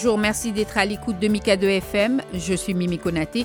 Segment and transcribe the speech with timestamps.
[0.00, 2.22] bonjour, merci d'être à l'écoute de Mika 2 FM.
[2.32, 3.44] Je suis Mimi Konaté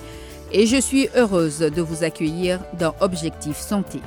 [0.51, 3.97] et je suis heureuse de vous accueillir dans Objectif Santé.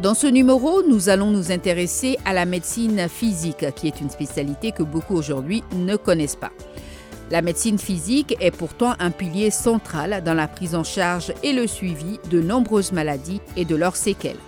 [0.00, 4.72] Dans ce numéro, nous allons nous intéresser à la médecine physique, qui est une spécialité
[4.72, 6.52] que beaucoup aujourd'hui ne connaissent pas.
[7.30, 11.66] La médecine physique est pourtant un pilier central dans la prise en charge et le
[11.66, 14.38] suivi de nombreuses maladies et de leurs séquelles.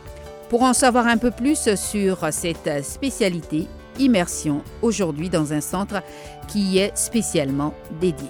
[0.54, 3.66] Pour en savoir un peu plus sur cette spécialité,
[3.98, 6.00] immersion aujourd'hui dans un centre
[6.46, 8.28] qui est spécialement dédié.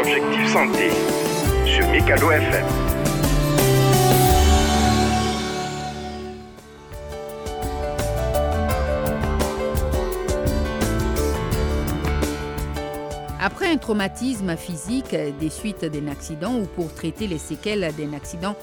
[0.00, 0.88] Objectif santé
[1.66, 2.89] sur Mikado FM.
[13.42, 18.54] Après un traumatisme physique des suites d'un accident ou pour traiter les séquelles d'un accident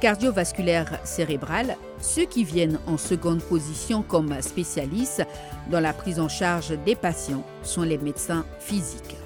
[0.00, 5.26] cardiovasculaire cérébral, ceux qui viennent en seconde position comme spécialistes
[5.70, 9.16] dans la prise en charge des patients sont les médecins physiques.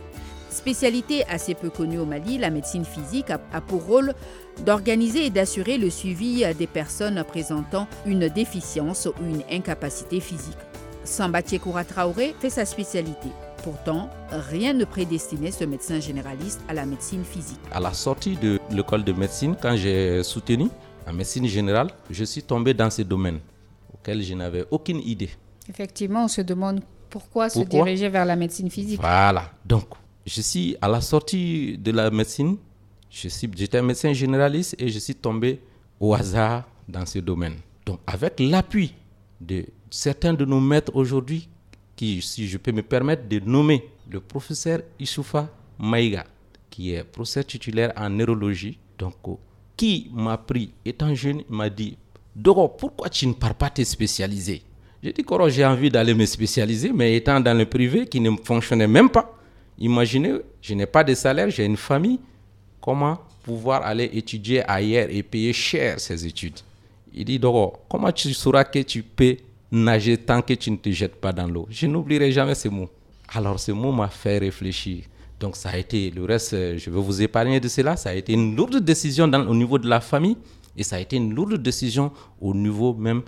[0.50, 4.12] Spécialité assez peu connue au Mali, la médecine physique a pour rôle
[4.64, 10.58] d'organiser et d'assurer le suivi des personnes présentant une déficience ou une incapacité physique.
[11.04, 13.28] Samba Koura Traoré fait sa spécialité.
[13.66, 17.58] Pourtant, rien ne prédestinait ce médecin généraliste à la médecine physique.
[17.72, 20.68] À la sortie de l'école de médecine, quand j'ai soutenu
[21.04, 23.40] la médecine générale, je suis tombé dans ce domaine
[23.92, 25.30] auquel je n'avais aucune idée.
[25.68, 29.00] Effectivement, on se demande pourquoi, se diriger vers la médecine physique.
[29.00, 29.50] Voilà.
[29.64, 29.86] Donc,
[30.24, 32.58] je suis à la sortie de la médecine,
[33.10, 35.60] j'étais un médecin généraliste et je suis tombé
[35.98, 37.56] au hasard dans ce domaine.
[37.84, 38.94] Donc, avec l'appui
[39.40, 41.48] de certains de nos maîtres aujourd'hui
[41.96, 46.24] qui, si je peux me permettre de nommer le professeur Issoufa Maïga,
[46.70, 49.14] qui est professeur titulaire en neurologie, donc,
[49.76, 51.96] qui m'a pris, étant jeune, m'a dit
[52.34, 54.62] Doro, pourquoi tu ne pars pas te spécialiser?
[55.02, 58.30] J'ai dit Koro, j'ai envie d'aller me spécialiser, mais étant dans le privé qui ne
[58.44, 59.34] fonctionnait même pas,
[59.78, 62.18] imaginez, je n'ai pas de salaire, j'ai une famille,
[62.80, 66.58] comment pouvoir aller étudier ailleurs et payer cher ces études?
[67.14, 69.36] Il dit Doro, comment tu sauras que tu peux
[69.76, 71.66] nager tant que tu ne te jettes pas dans l'eau.
[71.70, 72.88] Je n'oublierai jamais ce mot.
[73.28, 75.04] Alors ce mot m'a fait réfléchir.
[75.38, 78.32] Donc ça a été, le reste, je vais vous épargner de cela, ça a été
[78.32, 80.36] une lourde décision au niveau de la famille
[80.76, 82.10] et ça a été une lourde décision
[82.40, 83.22] au niveau même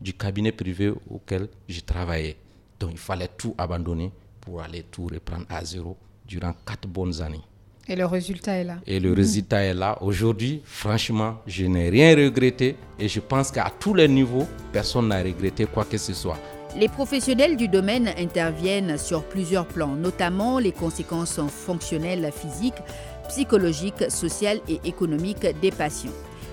[0.00, 2.36] du cabinet privé auquel je travaillais.
[2.80, 7.42] Donc il fallait tout abandonner pour aller tout reprendre à zéro durant quatre bonnes années.
[7.88, 8.78] Et le résultat est là.
[8.86, 9.96] Et le résultat est là.
[10.00, 15.22] Aujourd'hui, franchement, je n'ai rien regretté et je pense qu'à tous les niveaux, personne n'a
[15.22, 16.38] regretté quoi que ce soit.
[16.76, 22.82] Les professionnels du domaine interviennent sur plusieurs plans, notamment les conséquences fonctionnelles physiques,
[23.28, 26.10] psychologiques, sociales et économiques des patients.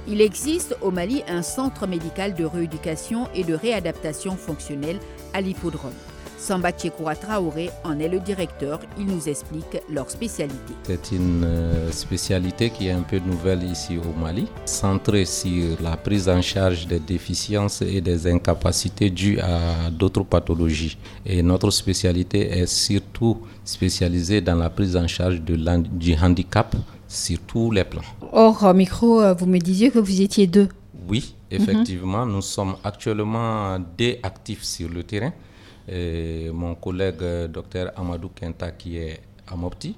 [0.08, 5.00] Il existe au Mali un centre médical de rééducation et de réadaptation fonctionnelle
[5.34, 5.94] à l'hippodrome.
[6.44, 8.82] Samba Tchekoura Traoré en est le directeur.
[9.00, 10.74] Il nous explique leur spécialité.
[10.84, 15.96] C'est une euh, spécialité qui est un peu nouvelle ici au Mali, centrée sur la
[15.96, 20.98] prise en charge des déficiences et des incapacités dues à d'autres pathologies.
[21.26, 26.76] Et notre spécialité est surtout spécialisée dans la prise en charge de du handicap
[27.08, 28.02] sur tous les plans.
[28.34, 30.68] Or, micro, euh, vous me disiez que vous étiez deux.
[31.08, 35.32] Oui, effectivement, nous sommes actuellement deux actifs sur le terrain
[35.88, 39.96] mon collègue euh, docteur Amadou Kenta qui est à Mopti,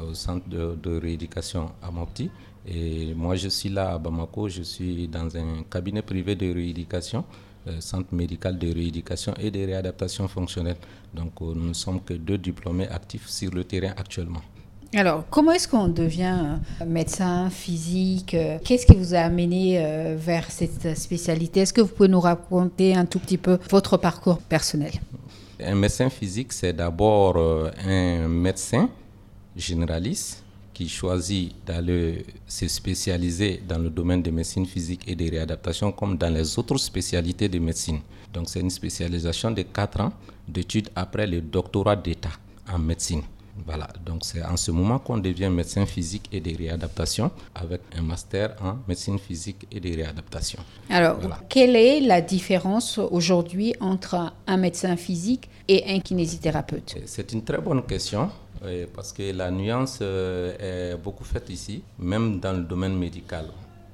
[0.00, 2.30] au centre de, rééducation à Mopti.
[2.66, 7.24] Et moi, je suis là à Bamako, je suis dans un cabinet privé de rééducation,
[7.68, 10.76] euh, centre médical de rééducation et de réadaptation fonctionnelle.
[11.12, 14.40] Donc, euh, nous ne sommes que deux diplômés actifs sur le terrain actuellement.
[14.94, 21.60] Alors, comment est-ce qu'on devient médecin physique Qu'est-ce qui vous a amené vers cette spécialité?
[21.62, 24.92] Est-ce que vous pouvez nous raconter un tout petit peu votre parcours personnel?
[25.64, 28.88] Un médecin physique, c'est d'abord euh, un médecin
[29.56, 30.42] généraliste
[30.72, 36.16] qui choisit d'aller se spécialiser dans le domaine de médecine physique et de réadaptation comme
[36.18, 38.00] dans les autres spécialités de médecine.
[38.32, 40.12] Donc c'est une spécialisation de 4 ans
[40.48, 42.32] d'études après le doctorat d'État
[42.68, 43.22] en médecine.
[43.66, 48.02] Voilà, donc c'est en ce moment qu'on devient médecin physique et de réadaptation avec un
[48.02, 50.58] master en médecine physique et de réadaptation.
[50.90, 51.18] Alors,
[51.48, 56.96] quelle est la différence aujourd'hui entre un médecin physique et un kinésithérapeute?
[57.06, 58.28] C'est une très bonne question
[58.94, 63.46] parce que la nuance euh, est beaucoup faite ici, même dans le domaine médical.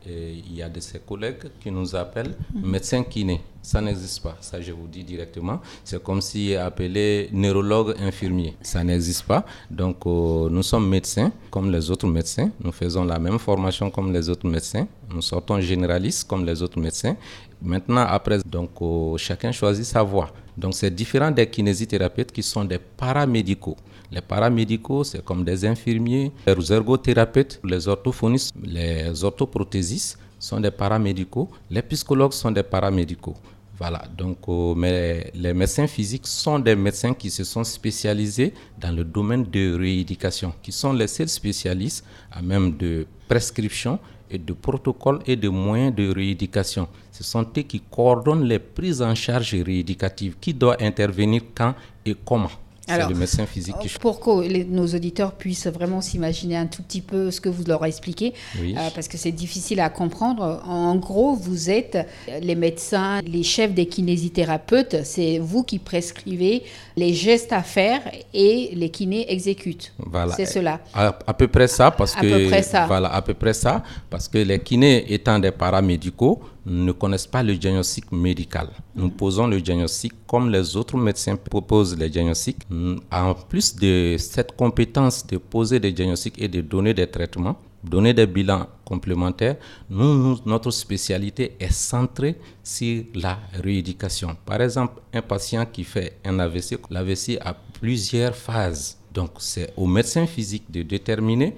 [0.07, 3.41] Il y a de ses collègues qui nous appellent médecins kinés.
[3.63, 5.61] Ça n'existe pas, ça je vous dis directement.
[5.85, 8.57] C'est comme si appelé neurologue infirmier.
[8.63, 9.45] Ça n'existe pas.
[9.71, 12.51] Donc euh, nous sommes médecins comme les autres médecins.
[12.65, 14.87] Nous faisons la même formation comme les autres médecins.
[15.13, 17.17] Nous sortons généralistes comme les autres médecins.
[17.63, 20.31] Maintenant, après, donc euh, chacun choisit sa voie.
[20.57, 23.77] Donc c'est différent des kinésithérapeutes qui sont des paramédicaux.
[24.13, 31.49] Les paramédicaux, c'est comme des infirmiers, les ergothérapeutes, les orthophonistes, les orthoprothésistes sont des paramédicaux,
[31.71, 33.37] les psychologues sont des paramédicaux.
[33.79, 38.95] Voilà, donc euh, mais les médecins physiques sont des médecins qui se sont spécialisés dans
[38.95, 43.99] le domaine de rééducation, qui sont les seuls spécialistes à même de prescription
[44.31, 46.89] et de protocole et de moyens de rééducation.
[47.11, 51.75] Ce sont eux qui coordonnent les prises en charge rééducatives, qui doit intervenir quand
[52.05, 52.51] et comment.
[52.97, 53.89] C'est le médecin physique qui...
[53.99, 57.85] Pour que nos auditeurs puissent vraiment s'imaginer un tout petit peu ce que vous leur
[57.85, 60.63] expliquez, euh, parce que c'est difficile à comprendre.
[60.67, 61.99] En gros, vous êtes
[62.41, 66.63] les médecins, les chefs des kinésithérapeutes, c'est vous qui prescrivez
[66.97, 68.01] les gestes à faire
[68.33, 69.93] et les kinés exécutent.
[69.99, 70.35] Voilà.
[70.35, 70.81] C'est cela.
[70.95, 72.27] À, peu près ça, parce que...
[72.27, 72.87] Peu près ça.
[72.87, 77.43] Voilà, à peu près ça, parce que les kinés étant des paramédicaux, ne connaissent pas
[77.43, 78.69] le diagnostic médical.
[78.95, 82.67] Nous posons le diagnostic comme les autres médecins proposent les diagnostics.
[83.11, 88.13] En plus de cette compétence de poser des diagnostics et de donner des traitements, donner
[88.13, 89.57] des bilans complémentaires,
[89.89, 94.37] notre spécialité est centrée sur la rééducation.
[94.45, 98.99] Par exemple, un patient qui fait un AVC, l'AVC a plusieurs phases.
[99.13, 101.57] Donc, c'est au médecin physique de déterminer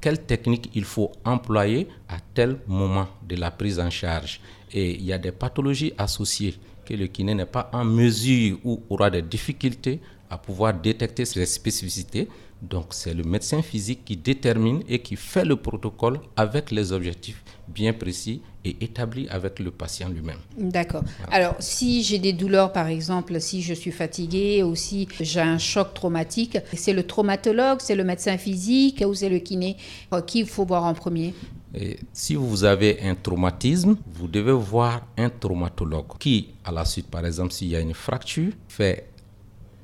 [0.00, 4.40] quelle technique il faut employer à tel moment de la prise en charge.
[4.72, 6.54] Et il y a des pathologies associées
[6.84, 11.46] que le kiné n'est pas en mesure ou aura des difficultés à pouvoir détecter ces
[11.46, 12.28] spécificités.
[12.62, 17.44] Donc c'est le médecin physique qui détermine et qui fait le protocole avec les objectifs
[17.68, 20.38] bien précis et établis avec le patient lui-même.
[20.56, 21.04] D'accord.
[21.30, 25.58] Alors si j'ai des douleurs par exemple, si je suis fatigué ou si j'ai un
[25.58, 29.76] choc traumatique, c'est le traumatologue, c'est le médecin physique ou c'est le kiné
[30.26, 31.34] Qui il faut voir en premier?
[31.74, 37.08] Et si vous avez un traumatisme, vous devez voir un traumatologue qui, à la suite,
[37.08, 39.10] par exemple, s'il y a une fracture, fait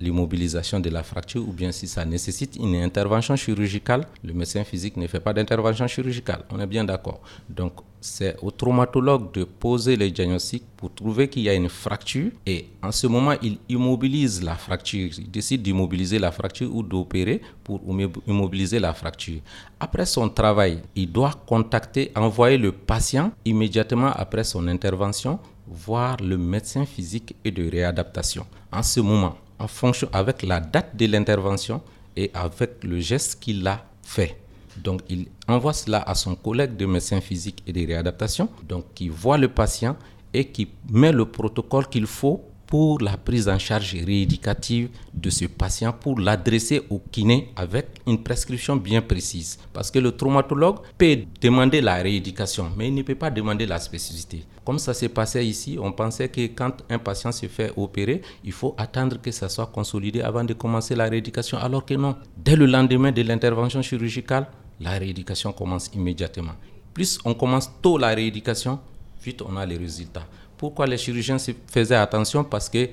[0.03, 4.97] l'immobilisation de la fracture ou bien si ça nécessite une intervention chirurgicale, le médecin physique
[4.97, 6.45] ne fait pas d'intervention chirurgicale.
[6.51, 7.21] On est bien d'accord.
[7.49, 12.33] Donc, c'est au traumatologue de poser le diagnostic pour trouver qu'il y a une fracture
[12.45, 15.11] et en ce moment, il immobilise la fracture.
[15.17, 17.81] Il décide d'immobiliser la fracture ou d'opérer pour
[18.27, 19.41] immobiliser la fracture.
[19.79, 25.39] Après son travail, il doit contacter, envoyer le patient immédiatement après son intervention
[25.73, 28.47] voir le médecin physique et de réadaptation.
[28.71, 29.37] En ce moment,
[29.69, 31.83] fonction avec la date de l'intervention
[32.17, 34.37] et avec le geste qu'il a fait.
[34.77, 39.09] Donc, il envoie cela à son collègue de médecin physique et de réadaptation, donc qui
[39.09, 39.97] voit le patient
[40.33, 45.45] et qui met le protocole qu'il faut pour la prise en charge rééducative de ce
[45.45, 49.59] patient pour l'adresser au kiné avec une prescription bien précise.
[49.75, 53.79] Parce que le traumatologue peut demander la rééducation, mais il ne peut pas demander la
[53.79, 54.47] spécificité.
[54.65, 58.53] Comme ça s'est passé ici, on pensait que quand un patient se fait opérer, il
[58.53, 62.17] faut attendre que ça soit consolidé avant de commencer la rééducation, alors que non.
[62.39, 64.47] Dès le lendemain de l'intervention chirurgicale,
[64.81, 66.55] la rééducation commence immédiatement.
[66.95, 68.81] Plus on commence tôt la rééducation,
[69.23, 70.27] vite on a les résultats.
[70.63, 72.89] Pourquoi les chirurgiens faisaient attention Parce que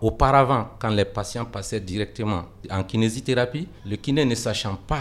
[0.00, 5.00] auparavant, quand les patients passaient directement en kinésithérapie, le kiné ne sachant pas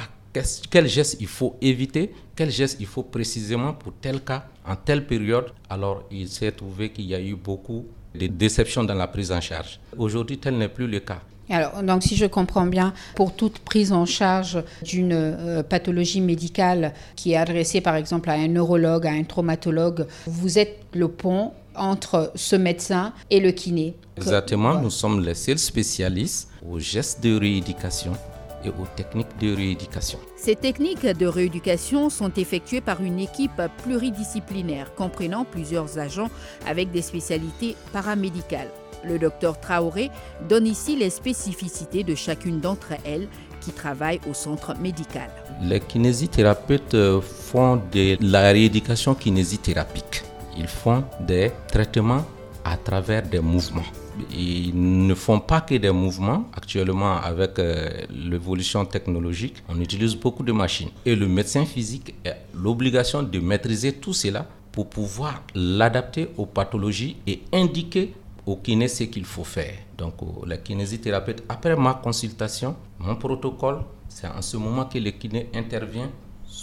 [0.71, 5.05] quel geste il faut éviter, quel geste il faut précisément pour tel cas, en telle
[5.05, 9.31] période, alors il s'est trouvé qu'il y a eu beaucoup de déceptions dans la prise
[9.31, 9.79] en charge.
[9.95, 11.21] Aujourd'hui, tel n'est plus le cas.
[11.49, 16.93] Alors, donc, si je comprends bien, pour toute prise en charge d'une euh, pathologie médicale
[17.15, 21.53] qui est adressée, par exemple, à un neurologue, à un traumatologue, vous êtes le pont
[21.77, 23.95] entre ce médecin et le kiné.
[24.17, 28.13] Exactement, nous sommes les seuls spécialistes aux gestes de rééducation
[28.63, 30.19] et aux techniques de rééducation.
[30.35, 36.29] Ces techniques de rééducation sont effectuées par une équipe pluridisciplinaire comprenant plusieurs agents
[36.65, 38.71] avec des spécialités paramédicales.
[39.03, 40.09] Le docteur Traoré
[40.49, 43.27] donne ici les spécificités de chacune d'entre elles
[43.61, 45.29] qui travaillent au centre médical.
[45.61, 50.23] Les kinésithérapeutes font de la rééducation kinésithérapique
[50.57, 52.25] ils font des traitements
[52.65, 53.85] à travers des mouvements.
[54.35, 54.71] Ils
[55.07, 56.45] ne font pas que des mouvements.
[56.55, 60.89] Actuellement, avec euh, l'évolution technologique, on utilise beaucoup de machines.
[61.05, 67.17] Et le médecin physique a l'obligation de maîtriser tout cela pour pouvoir l'adapter aux pathologies
[67.25, 68.13] et indiquer
[68.45, 69.73] au kiné ce qu'il faut faire.
[69.97, 70.13] Donc,
[70.45, 76.09] la kinésithérapeute, après ma consultation, mon protocole, c'est en ce moment que le kiné intervient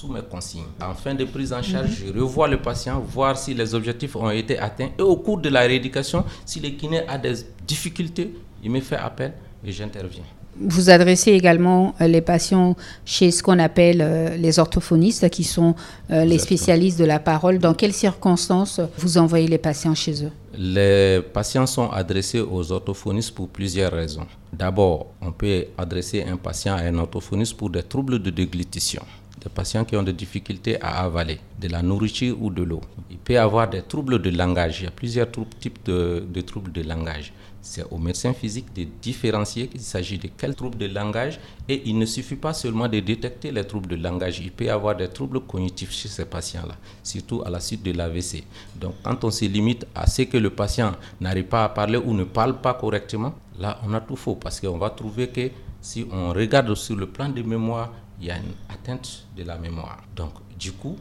[0.05, 0.65] sous mes consignes.
[0.83, 4.31] En fin de prise en charge, je revois le patient, voir si les objectifs ont
[4.31, 4.91] été atteints.
[4.99, 7.35] Et au cours de la rééducation, si le kiné a des
[7.67, 9.33] difficultés, il me fait appel
[9.65, 10.25] et j'interviens.
[10.57, 15.75] Vous adressez également euh, les patients chez ce qu'on appelle euh, les orthophonistes, qui sont
[16.13, 17.59] euh, les spécialistes de la parole.
[17.59, 20.31] Dans quelles circonstances vous envoyez les patients chez eux?
[20.57, 24.27] Les patients sont adressés aux orthophonistes pour plusieurs raisons.
[24.53, 29.03] D'abord, on peut adresser un patient à un orthophoniste pour des troubles de déglutition
[29.45, 32.81] des patients qui ont des difficultés à avaler de la nourriture ou de l'eau.
[33.11, 34.81] Il peut y avoir des troubles de langage.
[34.81, 35.29] Il y a plusieurs
[35.61, 37.33] types de, de troubles de langage.
[37.61, 41.99] C'est au médecin physique de différencier qu'il s'agit de quel trouble de langage et il
[41.99, 44.39] ne suffit pas seulement de détecter les troubles de langage.
[44.41, 47.93] Il peut y avoir des troubles cognitifs chez ces patients-là, surtout à la suite de
[47.93, 48.45] l'AVC.
[48.77, 52.13] Donc quand on se limite à ce que le patient n'arrive pas à parler ou
[52.13, 56.07] ne parle pas correctement, là on a tout faux parce qu'on va trouver que si
[56.11, 60.03] on regarde sur le plan de mémoire, il y a une atteinte de la mémoire.
[60.15, 60.97] Donc du coup,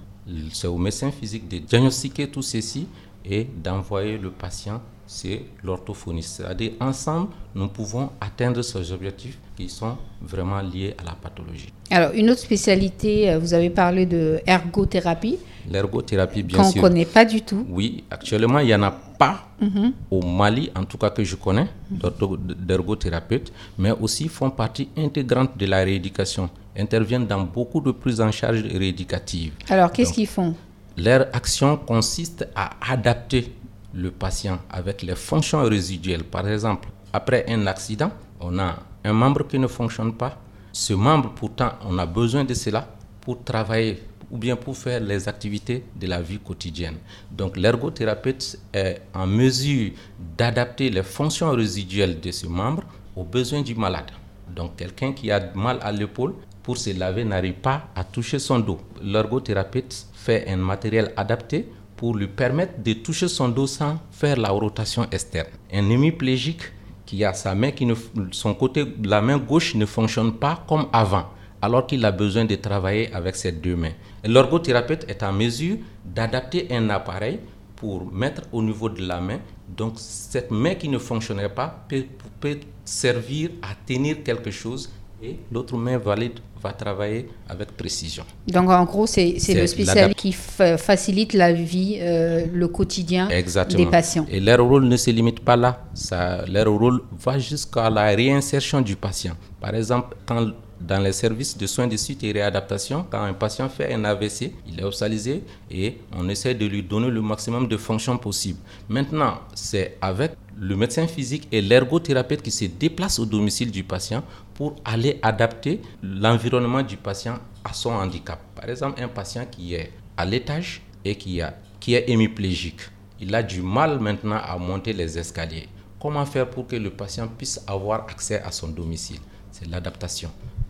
[0.51, 2.87] c'est au médecin physique de diagnostiquer tout ceci
[3.25, 6.37] et d'envoyer le patient c'est l'orthophoniste.
[6.37, 11.71] C'est-à-dire, ensemble, nous pouvons atteindre ces objectifs qui sont vraiment liés à la pathologie.
[11.91, 15.37] Alors, une autre spécialité, euh, vous avez parlé de ergothérapie.
[15.69, 16.81] L'ergothérapie, bien sûr.
[16.81, 17.65] Qu'on ne connaît pas du tout.
[17.69, 19.93] Oui, actuellement, il n'y en a pas mhm.
[20.09, 25.65] au Mali, en tout cas que je connais, d'ergothérapeutes, mais aussi font partie intégrante de
[25.65, 29.53] la rééducation, interviennent dans beaucoup de prises en charge rééducatives.
[29.69, 30.55] Alors, qu'est-ce qu'ils font?
[30.97, 33.51] Leur action consiste à adapter
[33.93, 36.23] le patient avec les fonctions résiduelles.
[36.23, 40.39] Par exemple, après un accident, on a un membre qui ne fonctionne pas.
[40.71, 42.87] Ce membre, pourtant, on a besoin de cela
[43.21, 46.95] pour travailler ou bien pour faire les activités de la vie quotidienne.
[47.31, 49.91] Donc l'ergothérapeute est en mesure
[50.35, 52.83] d'adapter les fonctions résiduelles de ce membre
[53.15, 54.09] aux besoins du malade.
[54.49, 56.33] Donc quelqu'un qui a mal à l'épaule,
[56.63, 58.79] pour se laver, n'arrive pas à toucher son dos.
[59.01, 61.67] L'ergothérapeute fait un matériel adapté
[62.03, 65.47] pour lui permettre de toucher son dos sans faire la rotation externe.
[65.71, 66.63] Un hémiplégique
[67.05, 67.93] qui a sa main qui ne,
[68.31, 71.29] son côté, la main gauche ne fonctionne pas comme avant,
[71.61, 73.93] alors qu'il a besoin de travailler avec ses deux mains.
[74.25, 77.39] L'orgothérapeute est en mesure d'adapter un appareil
[77.77, 79.39] pour mettre au niveau de la main.
[79.69, 82.03] Donc cette main qui ne fonctionnerait pas peut,
[82.41, 84.91] peut servir à tenir quelque chose
[85.23, 88.23] et l'autre main valide va travailler avec précision.
[88.47, 93.29] Donc en gros, c'est le spécialiste qui facilite la vie, euh, le quotidien
[93.69, 94.25] des patients.
[94.29, 95.81] Et leur rôle ne se limite pas là.
[95.93, 99.33] Ça, leur rôle va jusqu'à la réinsertion du patient.
[99.61, 100.47] Par exemple, quand
[100.81, 104.51] dans les services de soins de suite et réadaptation, quand un patient fait un AVC,
[104.67, 108.59] il est hospitalisé et on essaie de lui donner le maximum de fonctions possibles.
[108.89, 114.23] Maintenant, c'est avec le médecin physique et l'ergothérapeute qui se déplacent au domicile du patient
[114.53, 118.39] pour aller adapter l'environnement du patient à son handicap.
[118.55, 122.81] Par exemple, un patient qui est à l'étage et qui, a, qui est hémiplégique,
[123.19, 125.69] il a du mal maintenant à monter les escaliers.
[125.99, 129.19] Comment faire pour que le patient puisse avoir accès à son domicile?
[129.51, 130.29] C'est l'adaptation.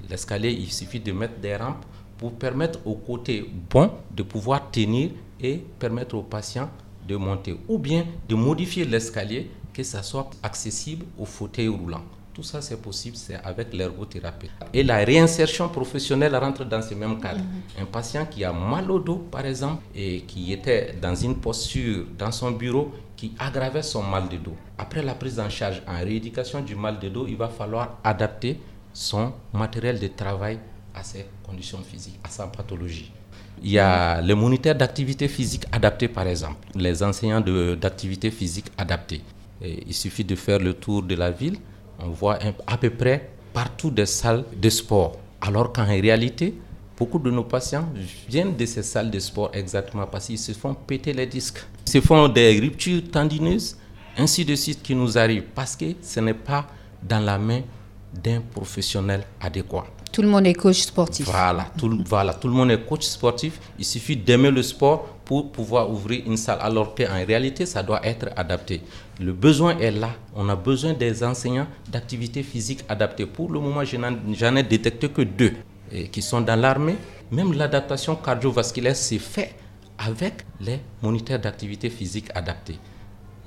[0.10, 1.86] L'escalier, il suffit de mettre des rampes
[2.18, 5.12] pour permettre au côté bon de pouvoir tenir
[5.42, 6.70] et permettre au patient
[7.08, 7.58] de monter.
[7.68, 12.04] Ou bien de modifier l'escalier que ça soit accessible au fauteuil roulant.
[12.34, 14.50] Tout ça, c'est possible, c'est avec l'ergothérapie.
[14.74, 17.40] Et la réinsertion professionnelle rentre dans ce même cadre.
[17.42, 17.84] Mhm.
[17.84, 22.06] Un patient qui a mal au dos, par exemple, et qui était dans une posture
[22.18, 24.56] dans son bureau qui aggravait son mal de dos.
[24.80, 28.60] Après la prise en charge en rééducation du mal de dos, il va falloir adapter
[28.92, 30.58] son matériel de travail
[30.96, 33.12] à ses conditions physiques, à sa pathologie.
[33.62, 37.42] Il y a les moniteurs d'activité physique adaptés, par exemple, les enseignants
[37.80, 39.22] d'activité physique adaptés
[39.64, 41.58] il suffit de faire le tour de la ville,
[42.00, 45.18] on voit à peu près partout des salles de sport.
[45.42, 46.56] Alors qu'en réalité,
[46.98, 47.88] beaucoup de nos patients
[48.30, 51.60] viennent de ces salles de sport exactement parce qu'ils se font péter les disques.
[51.88, 53.78] Ils se font des ruptures tendineuses,
[54.18, 56.66] ainsi de suite qui nous arrivent parce que ce n'est pas
[57.02, 57.62] dans la main
[58.14, 59.86] d'un professionnel adéquat.
[60.12, 61.26] Tout le monde est coach sportif.
[61.26, 63.60] Voilà tout, voilà, tout le monde est coach sportif.
[63.80, 68.06] Il suffit d'aimer le sport pour pouvoir ouvrir une salle, alors qu'en réalité, ça doit
[68.06, 68.82] être adapté.
[69.20, 70.10] Le besoin est là.
[70.36, 73.26] On a besoin des enseignants d'activité physique adaptée.
[73.26, 75.54] Pour le moment, j'en ai détecté que deux
[76.12, 76.96] qui sont dans l'armée.
[77.32, 79.56] Même l'adaptation cardiovasculaire s'est faite
[79.98, 82.78] avec les moniteurs d'activité physique adaptés.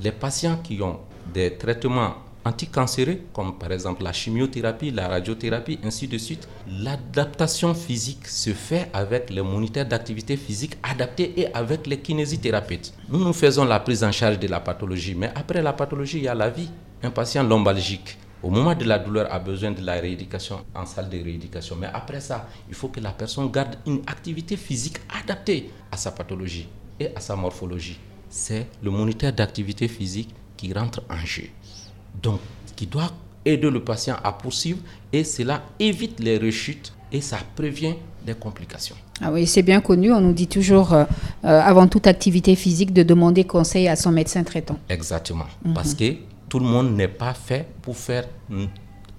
[0.01, 1.01] Les patients qui ont
[1.33, 2.15] des traitements
[2.47, 8.89] anticancéreux, comme par exemple la chimiothérapie, la radiothérapie, ainsi de suite, l'adaptation physique se fait
[8.93, 12.95] avec les moniteurs d'activité physique adaptés et avec les kinésithérapeutes.
[13.09, 16.25] Nous, nous faisons la prise en charge de la pathologie, mais après la pathologie, il
[16.25, 16.71] y a la vie.
[17.03, 21.09] Un patient lombalgique, au moment de la douleur, a besoin de la rééducation en salle
[21.11, 21.77] de rééducation.
[21.77, 26.11] Mais après ça, il faut que la personne garde une activité physique adaptée à sa
[26.11, 27.99] pathologie et à sa morphologie.
[28.29, 31.45] C'est le moniteur d'activité physique qui rentre en jeu.
[32.23, 32.41] Donc,
[32.75, 33.11] qui doit
[33.45, 34.79] aider le patient à poursuivre
[35.13, 37.95] et cela évite les rechutes et ça prévient
[38.25, 38.97] des complications.
[39.21, 40.13] Ah oui, c'est bien connu.
[40.13, 41.05] On nous dit toujours, euh,
[41.45, 44.77] euh, avant toute activité physique, de demander conseil à son médecin traitant.
[44.89, 45.47] Exactement.
[45.65, 45.75] Mhm.
[45.75, 46.15] Parce que
[46.49, 48.25] tout le monde n'est pas fait pour faire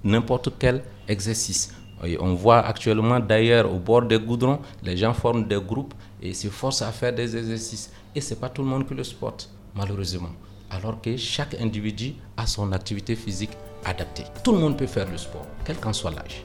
[0.04, 1.72] n'importe quel exercice.
[2.20, 6.46] on voit actuellement d'ailleurs au bord des goudrons, les gens forment des groupes et se
[6.48, 7.90] forcent à faire des exercices.
[8.14, 10.30] Et ce n'est pas tout le monde qui le sporte, malheureusement.
[10.70, 13.50] Alors que chaque individu a son activité physique
[13.84, 14.24] adaptée.
[14.44, 16.44] Tout le monde peut faire le sport, quel qu'en soit l'âge.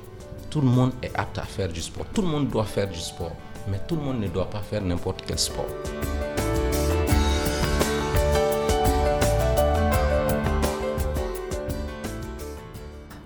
[0.49, 2.05] Tout le monde est apte à faire du sport.
[2.13, 3.35] Tout le monde doit faire du sport.
[3.69, 5.65] Mais tout le monde ne doit pas faire n'importe quel sport.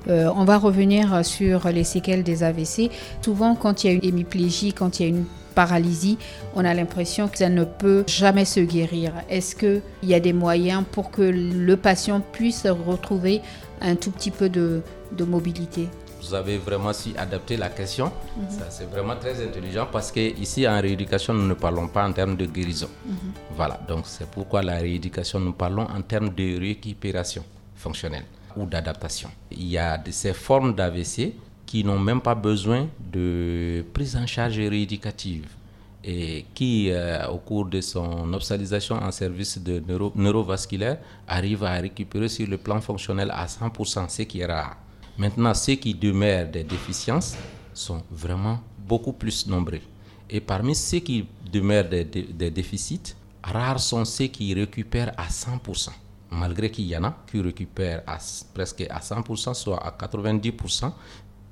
[0.08, 2.90] Euh, on va revenir sur les séquelles des AVC.
[3.22, 5.26] Souvent, quand il y a une hémiplégie, quand il y a une
[5.58, 6.20] paralysie,
[6.56, 9.12] on a l'impression que ça ne peut jamais se guérir.
[9.28, 13.42] Est-ce qu'il y a des moyens pour que le patient puisse retrouver
[13.82, 14.84] un tout petit peu de,
[15.36, 15.90] mobilité?
[16.22, 18.06] Vous avez vraiment si adapté la question.
[18.38, 18.46] Mhm.
[18.70, 22.46] C'est vraiment très intelligent parce qu'ici, en rééducation, nous ne parlons pas en termes de
[22.46, 22.90] guérison.
[23.06, 23.16] Mhm.
[23.56, 27.44] Voilà, donc c'est pourquoi la rééducation, nous parlons en termes de récupération
[27.76, 29.30] fonctionnelle ou d'adaptation.
[29.50, 31.34] Il y a de ces formes d'AVC
[31.68, 35.46] qui n'ont même pas besoin de prise en charge rééducative
[36.04, 39.84] et qui, euh, au cours de son hospitalisation en service de
[40.16, 40.98] neurovasculaire,
[41.28, 44.78] arrive à récupérer sur le plan fonctionnel à 100%, ce qui est rare.
[45.18, 47.36] Maintenant, ceux qui demeurent des déficiences
[47.74, 49.82] sont vraiment beaucoup plus nombreux.
[50.30, 55.90] Et parmi ceux qui demeurent des, des déficits, rares sont ceux qui récupèrent à 100%
[56.32, 58.18] malgré qu'il y en a qui récupèrent à,
[58.54, 60.92] presque à 100%, soit à 90%,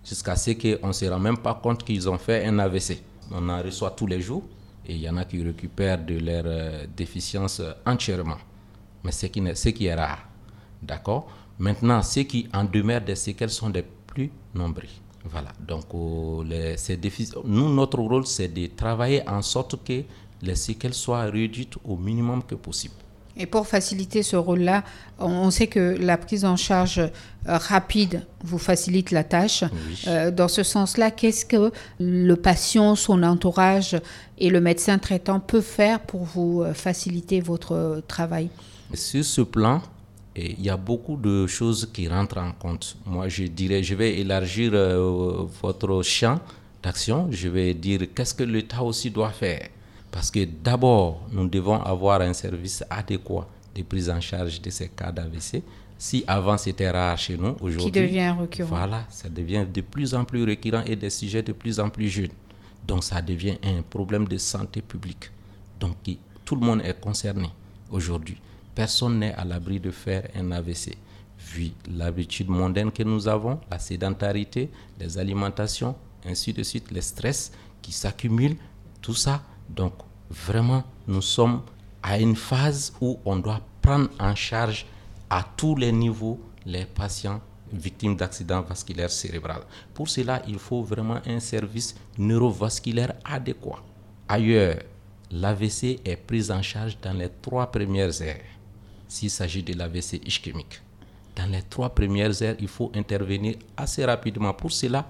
[0.06, 3.02] jusqu'à ce qu'on ne se rend même pas compte qu'ils ont fait un AVC.
[3.32, 4.44] On en reçoit tous les jours
[4.86, 8.38] et il y en a qui récupèrent de leur euh, déficience entièrement.
[9.04, 10.20] Mais ce qui, qui est rare.
[10.82, 11.28] D'accord?
[11.58, 14.84] Maintenant, ceux qui en demeurent des séquelles sont des plus nombreux.
[15.24, 15.50] Voilà.
[15.60, 17.00] Donc, oh, les, ces
[17.44, 20.04] nous, notre rôle, c'est de travailler en sorte que
[20.42, 22.96] les séquelles soient réduites au minimum que possible.
[23.38, 24.84] Et pour faciliter ce rôle-là,
[25.19, 27.10] on sait que la prise en charge euh,
[27.43, 29.63] rapide vous facilite la tâche.
[30.08, 33.98] Euh, dans ce sens-là, qu'est-ce que le patient, son entourage
[34.38, 38.50] et le médecin traitant peuvent faire pour vous euh, faciliter votre travail?
[38.93, 39.82] Sur ce plan,
[40.36, 42.95] il y a beaucoup de choses qui rentrent en compte.
[43.06, 44.71] Moi, je dirais, je vais élargir
[45.62, 46.39] votre champ
[46.84, 47.28] d'action.
[47.32, 49.67] Je vais dire qu'est-ce que l'État aussi doit faire?
[50.12, 54.88] Parce que d'abord, nous devons avoir un service adéquat de prise en charge de ces
[54.89, 55.62] cas d'AVC.
[55.98, 57.86] Si avant c'était rare chez nous, aujourd'hui.
[57.86, 58.70] Qui devient récurrent.
[58.70, 62.10] Voilà, ça devient de plus en plus récurrent et des sujets de plus en plus
[62.10, 62.32] jeunes.
[62.88, 65.32] Donc ça devient un problème de santé publique.
[65.80, 65.96] Donc
[66.44, 67.50] tout le monde est concerné
[67.89, 68.38] aujourd'hui.
[68.74, 70.98] Personne n'est à l'abri de faire un AVC.
[71.39, 77.52] Vu l'habitude mondaine que nous avons, la sédentarité, les alimentations, ainsi de suite, les stress
[77.82, 78.58] qui s'accumulent,
[79.02, 79.44] tout ça.
[79.69, 79.93] Donc
[80.30, 81.62] vraiment, nous sommes
[82.01, 84.86] à une phase où on doit prendre en charge
[85.30, 89.63] à tous les niveaux les patients victimes d'accidents vasculaires cérébraux.
[89.93, 93.82] Pour cela, il faut vraiment un service neurovasculaire adéquat.
[94.28, 94.78] Ailleurs,
[95.32, 98.45] l'AVC est pris en charge dans les trois premières heures,
[99.08, 100.82] s'il s'agit de l'AVC ischémique.
[101.36, 104.54] Dans les trois premières heures, il faut intervenir assez rapidement.
[104.54, 105.06] Pour cela,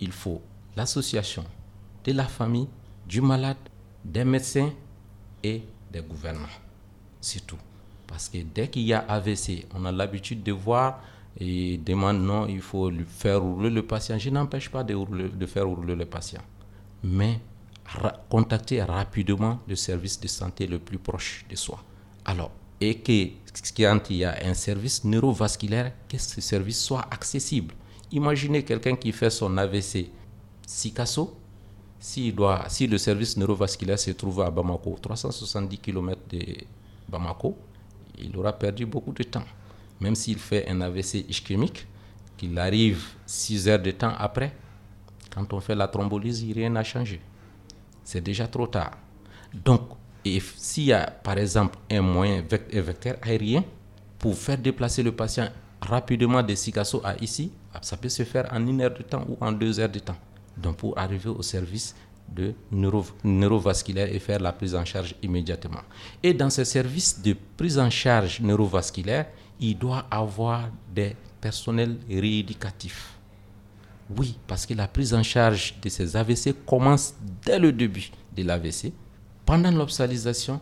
[0.00, 0.42] il faut
[0.76, 1.44] l'association
[2.04, 2.68] de la famille,
[3.06, 3.56] du malade
[4.04, 4.70] des médecins
[5.42, 6.46] et des gouvernements.
[7.20, 7.58] C'est tout.
[8.06, 11.00] Parce que dès qu'il y a AVC, on a l'habitude de voir
[11.38, 14.18] et demande non, il faut faire rouler le patient.
[14.18, 16.42] Je n'empêche pas de, faire rouler le patient.
[17.04, 17.38] Mais
[18.28, 21.82] contacter rapidement le service de santé le plus proche de soi.
[22.24, 23.28] Alors, et que
[23.76, 27.74] quand il y a un service neurovasculaire, que ce service soit accessible.
[28.12, 30.10] Imaginez quelqu'un qui fait son AVC
[30.66, 31.36] Sikasso,
[32.00, 36.38] si, le service neurovasculaire se trouve à Bamako, 370 km de
[37.08, 37.56] Bamako,
[38.18, 39.44] il aura perdu beaucoup de temps.
[40.00, 41.86] Même s'il fait un AVC ischémique,
[42.36, 44.54] qu'il arrive 6 heures de temps après,
[45.34, 47.20] quand on fait la thrombolyse, rien n'a changé.
[48.04, 48.92] C'est déjà trop tard.
[49.52, 49.82] Donc,
[50.24, 53.64] s'il y a par exemple un moyen vecteur aérien
[54.18, 55.48] pour faire déplacer le patient
[55.80, 57.50] rapidement de Sikasso à ici,
[57.82, 60.16] ça peut se faire en une heure de temps ou en deux heures de temps
[60.60, 61.94] donc pour arriver au service
[62.28, 62.52] de
[63.24, 65.80] neurovasculaire et faire la prise en charge immédiatement.
[66.22, 69.26] Et dans ce service de prise en charge neurovasculaire,
[69.60, 73.14] il doit avoir des personnel rééducatif.
[74.16, 78.42] Oui, parce que la prise en charge de ces AVC commence dès le début de
[78.42, 78.92] l'AVC,
[79.44, 80.60] pendant l'obsalisation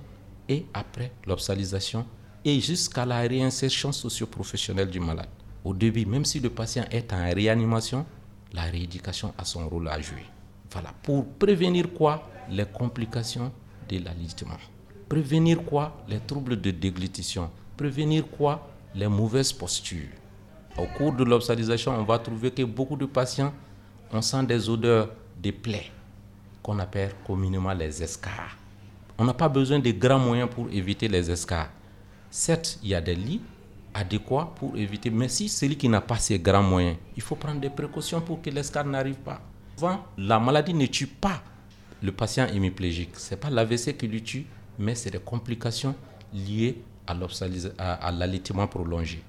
[0.48, 2.06] et après l'obsalisation
[2.44, 5.28] et jusqu'à la réinsertion socio-professionnelle du malade.
[5.64, 8.06] Au début, même si le patient est en réanimation,
[8.56, 10.24] la rééducation a son rôle à jouer.
[10.70, 12.28] Voilà, pour prévenir quoi?
[12.50, 13.52] Les complications
[13.88, 14.56] de l'alitement.
[15.08, 16.02] Prévenir quoi?
[16.08, 17.50] Les troubles de déglutition.
[17.76, 18.66] Prévenir quoi?
[18.94, 20.08] Les mauvaises postures.
[20.78, 23.52] Au cours de l'obsalisation, on va trouver que beaucoup de patients,
[24.10, 25.90] on sent des odeurs de plaies
[26.62, 28.56] qu'on appelle communément les escarres.
[29.18, 31.70] On n'a pas besoin de grands moyens pour éviter les escarres.
[32.30, 33.42] Certes, il y a des lits
[33.96, 37.60] adéquats pour éviter, mais si celui qui n'a pas ces grands moyens, il faut prendre
[37.60, 39.40] des précautions pour que l'escarre n'arrive pas.
[39.76, 41.42] Souvent, la maladie ne tue pas
[42.02, 43.16] le patient hémiplégique.
[43.16, 44.44] Ce n'est pas l'AVC qui le tue,
[44.78, 45.94] mais c'est des complications
[46.32, 49.22] liées à l'alitement prolongé.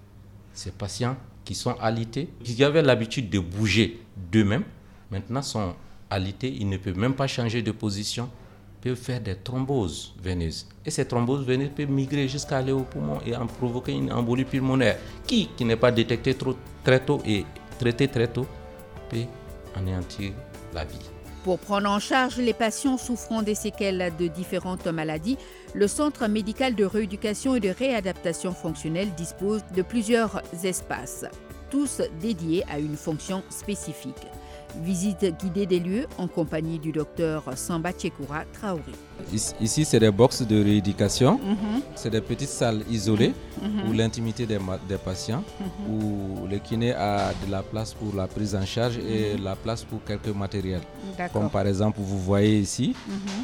[0.53, 4.01] Ces patients qui sont alités, qui avaient l'habitude de bouger
[4.31, 4.65] d'eux-mêmes,
[5.11, 5.75] maintenant sont
[6.09, 8.29] alités, ils ne peuvent même pas changer de position,
[8.95, 10.67] faire des thromboses veineuses.
[10.85, 14.45] Et ces thromboses veineuses peuvent migrer jusqu'à aller au poumon et en provoquer une embolie
[14.45, 16.35] pulmonaire qui, qui n'est pas détectée
[16.83, 17.45] très tôt et
[17.79, 18.47] traitée très tôt,
[19.09, 19.25] peut
[19.75, 20.31] anéantir
[20.73, 21.09] la vie.
[21.43, 25.37] Pour prendre en charge les patients souffrant des séquelles de différentes maladies,
[25.73, 31.25] le Centre médical de rééducation et de réadaptation fonctionnelle dispose de plusieurs espaces,
[31.69, 34.27] tous dédiés à une fonction spécifique.
[34.83, 38.81] Visite guidée des lieux en compagnie du docteur Samba Tchekoura Traoré.
[39.61, 41.39] Ici, c'est des boxes de rééducation.
[41.43, 41.81] Mhm.
[41.95, 43.83] C'est des petites salles isolées mhm.
[43.85, 44.59] pour l'intimité des,
[45.03, 45.93] patients, mhm.
[45.93, 49.83] où le kiné a de la place pour la prise en charge et la place
[49.83, 50.81] pour quelques matériels.
[51.33, 52.93] Comme par exemple, vous voyez ici,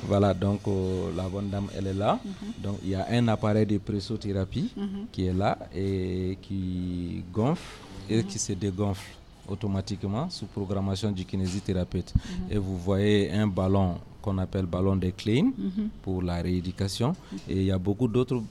[0.07, 2.19] voilà, donc euh, la bonne dame, elle est là.
[2.61, 4.71] Donc il y a un appareil de pressothérapie
[5.11, 7.61] qui est là et qui gonfle
[8.09, 9.01] et qui se dégonfle
[9.47, 12.13] automatiquement sous programmation du kinésithérapeute.
[12.15, 12.51] Mhm.
[12.51, 15.89] Et vous voyez un ballon qu'on appelle ballon de clean mhm.
[16.01, 17.13] pour la rééducation.
[17.49, 18.41] Et il y a beaucoup d'autres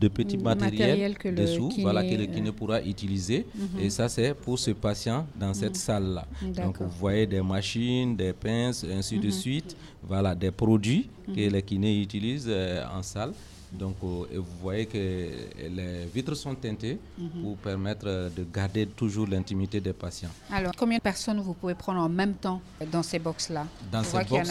[0.00, 3.44] de petits matériels dessous voilà, que le kiné pourra utiliser.
[3.54, 3.80] Mhm.
[3.80, 6.26] Et ça, c'est pour ce patient dans cette salle-là.
[6.54, 9.76] Donc, vous voyez des machines, des pinces, ainsi de suite.
[10.02, 13.32] Voilà, des produits que le kiné utilise euh, en salle.
[13.72, 17.42] Donc, euh, vous voyez que les vitres sont teintées mhm.
[17.42, 20.30] pour permettre de garder toujours l'intimité des patients.
[20.50, 23.66] Alors, combien de personnes vous pouvez prendre en même temps dans ces box-là?
[23.92, 24.50] Dans ces box,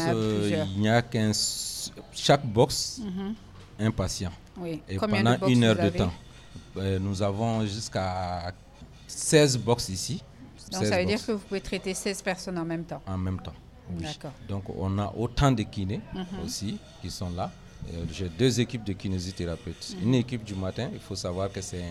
[0.75, 1.31] il n'y a, qu'un
[2.13, 3.33] chaque box, mhm.
[3.79, 4.31] un patient.
[4.57, 4.81] Oui.
[4.87, 6.11] Et pendant une heure de temps.
[6.77, 8.53] Euh, nous avons jusqu'à
[9.07, 10.23] 16 box ici.
[10.71, 13.41] Donc, ça veut dire que vous pouvez traiter 16 personnes en même temps En même
[13.41, 13.53] temps.
[13.91, 14.05] Oui.
[14.47, 16.25] Donc, on a autant de kinés mhm.
[16.45, 17.51] aussi qui sont là.
[17.87, 19.95] Euh, j'ai deux équipes de kinésithérapeutes.
[20.03, 21.81] Une équipe du matin, il faut savoir que c'est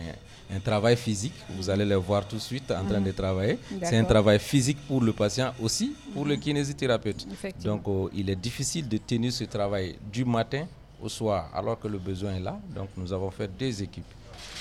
[0.55, 1.33] un, travail physique.
[1.57, 3.59] Vous allez les voir tout de suite en train de travailler.
[3.83, 7.27] C'est un travail physique pour le patient aussi, pour le kinésithérapeute.
[7.65, 10.67] Donc euh, il est difficile de tenir ce travail du matin
[11.03, 12.59] au soir alors que le besoin est là.
[12.75, 14.05] Donc nous avons fait deux équipes.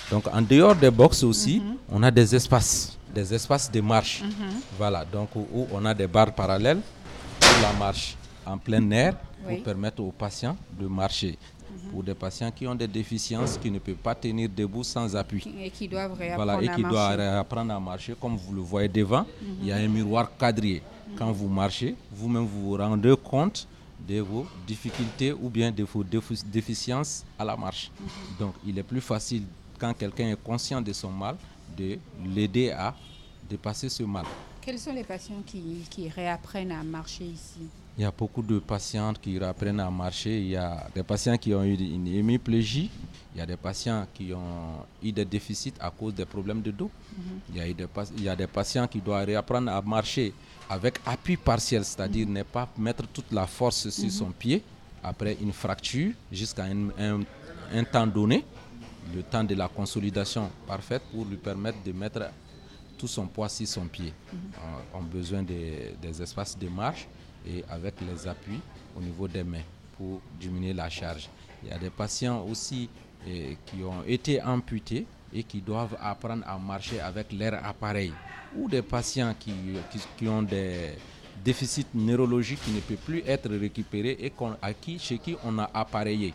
[0.10, 4.24] Donc en dehors des box aussi, on a des espaces, des espaces de marche.
[4.78, 6.80] Voilà, donc où on a des barres parallèles
[7.40, 8.17] pour la marche
[8.48, 11.38] en plein air pour permettre aux patients de marcher.
[11.92, 15.44] Pour des patients qui ont des déficiences, qui ne peuvent pas tenir debout sans appui.
[15.60, 18.16] Et qui doivent réapprendre, voilà, et qui doivent réapprendre à marcher.
[18.20, 19.26] Comme vous le voyez devant,
[19.62, 20.82] il y a un miroir quadrillé.
[21.18, 23.68] Quand vous marchez, vous-même vous vous rendez compte
[24.08, 27.92] de vos difficultés ou bien de vos déficiences à la marche.
[28.40, 29.44] Donc il est plus facile
[29.80, 31.36] quand quelqu'un est conscient de son mal
[31.78, 31.98] de
[32.34, 32.94] l'aider à
[33.50, 34.26] dépasser ce mal.
[34.62, 37.62] Quels sont les patients qui, qui réapprennent à marcher ici?
[37.98, 40.40] Il y a beaucoup de patients qui apprennent à marcher.
[40.40, 42.92] Il y a des patients qui ont eu une hémiplégie.
[43.34, 46.70] Il y a des patients qui ont eu des déficits à cause des problèmes de
[46.70, 46.92] dos.
[47.18, 47.40] Mhm.
[47.50, 50.32] il, y a des, il, y a des, patients qui doivent réapprendre à marcher
[50.70, 52.34] avec appui partiel, c'est-à-dire mhm.
[52.34, 54.62] ne pas mettre toute la force sur son pied
[55.04, 56.90] après une fracture jusqu'à un,
[57.74, 58.46] un, temps donné,
[59.16, 62.30] le temps de la consolidation parfaite pour lui permettre de mettre
[62.96, 64.14] tout son poids sur son pied.
[64.94, 67.08] On a besoin des, des espaces de marche
[67.48, 68.60] et avec les appuis
[68.98, 69.64] au niveau des mains
[69.98, 71.30] pour diminuer la charge.
[71.64, 72.90] Il y a des patients aussi
[73.28, 78.14] eh, qui ont été amputés et qui doivent apprendre à marcher avec leur appareil.
[78.56, 79.54] Ou des patients qui,
[80.18, 80.94] qui, ont des
[81.44, 84.32] déficits neurologiques qui ne peuvent plus être récupérés et
[84.82, 86.34] qui, chez qui on a appareillé.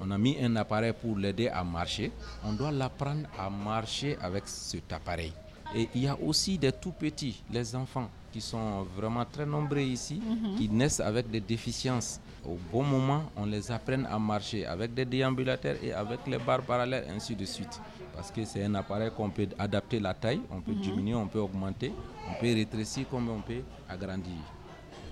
[0.00, 2.12] On a mis un appareil pour l'aider à marcher.
[2.44, 5.32] On doit l'apprendre à marcher avec cet appareil.
[5.74, 9.80] Et il y a aussi des tout petits, les enfants qui sont vraiment très nombreux
[9.80, 10.56] ici, mhm.
[10.56, 12.20] qui naissent avec des déficiences.
[12.44, 16.62] Au bon moment, on les apprend à marcher avec des déambulateurs et avec les barres
[16.62, 17.80] parallèles, ainsi de suite.
[18.14, 21.38] Parce que c'est un appareil qu'on peut adapter la taille, on peut diminuer, on peut
[21.40, 21.92] augmenter,
[22.30, 24.32] on peut rétrécir comme on peut agrandir.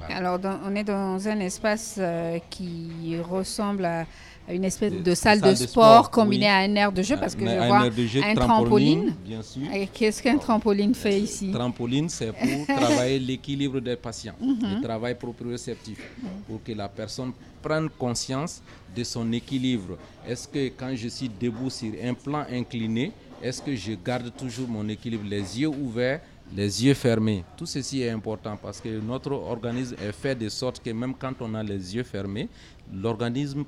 [0.09, 4.05] Alors, on est dans un espace euh, qui ressemble à
[4.53, 7.67] une espèce de, salle, de, sport, combinée à un air de jeu parce que je
[7.67, 7.89] vois
[8.25, 9.15] un trampoline.
[9.25, 9.63] Bien sûr.
[9.93, 11.51] Qu'est-ce qu'un trampoline fait ici?
[11.51, 12.33] Trampoline, c'est
[12.67, 15.99] pour travailler l'équilibre des patients, le travail proprioceptif,
[16.47, 18.63] pour que la personne prenne conscience
[18.95, 19.97] de son équilibre.
[20.29, 24.69] Est-ce que quand je suis debout sur un plan incliné, est-ce que je garde toujours
[24.69, 26.21] mon équilibre, les yeux ouverts
[26.55, 27.45] les yeux fermés?
[27.57, 31.33] Tout ceci est important parce que notre organisme est fait de sorte que même quand
[31.41, 32.49] on a les yeux fermés,
[32.93, 33.65] l'organisme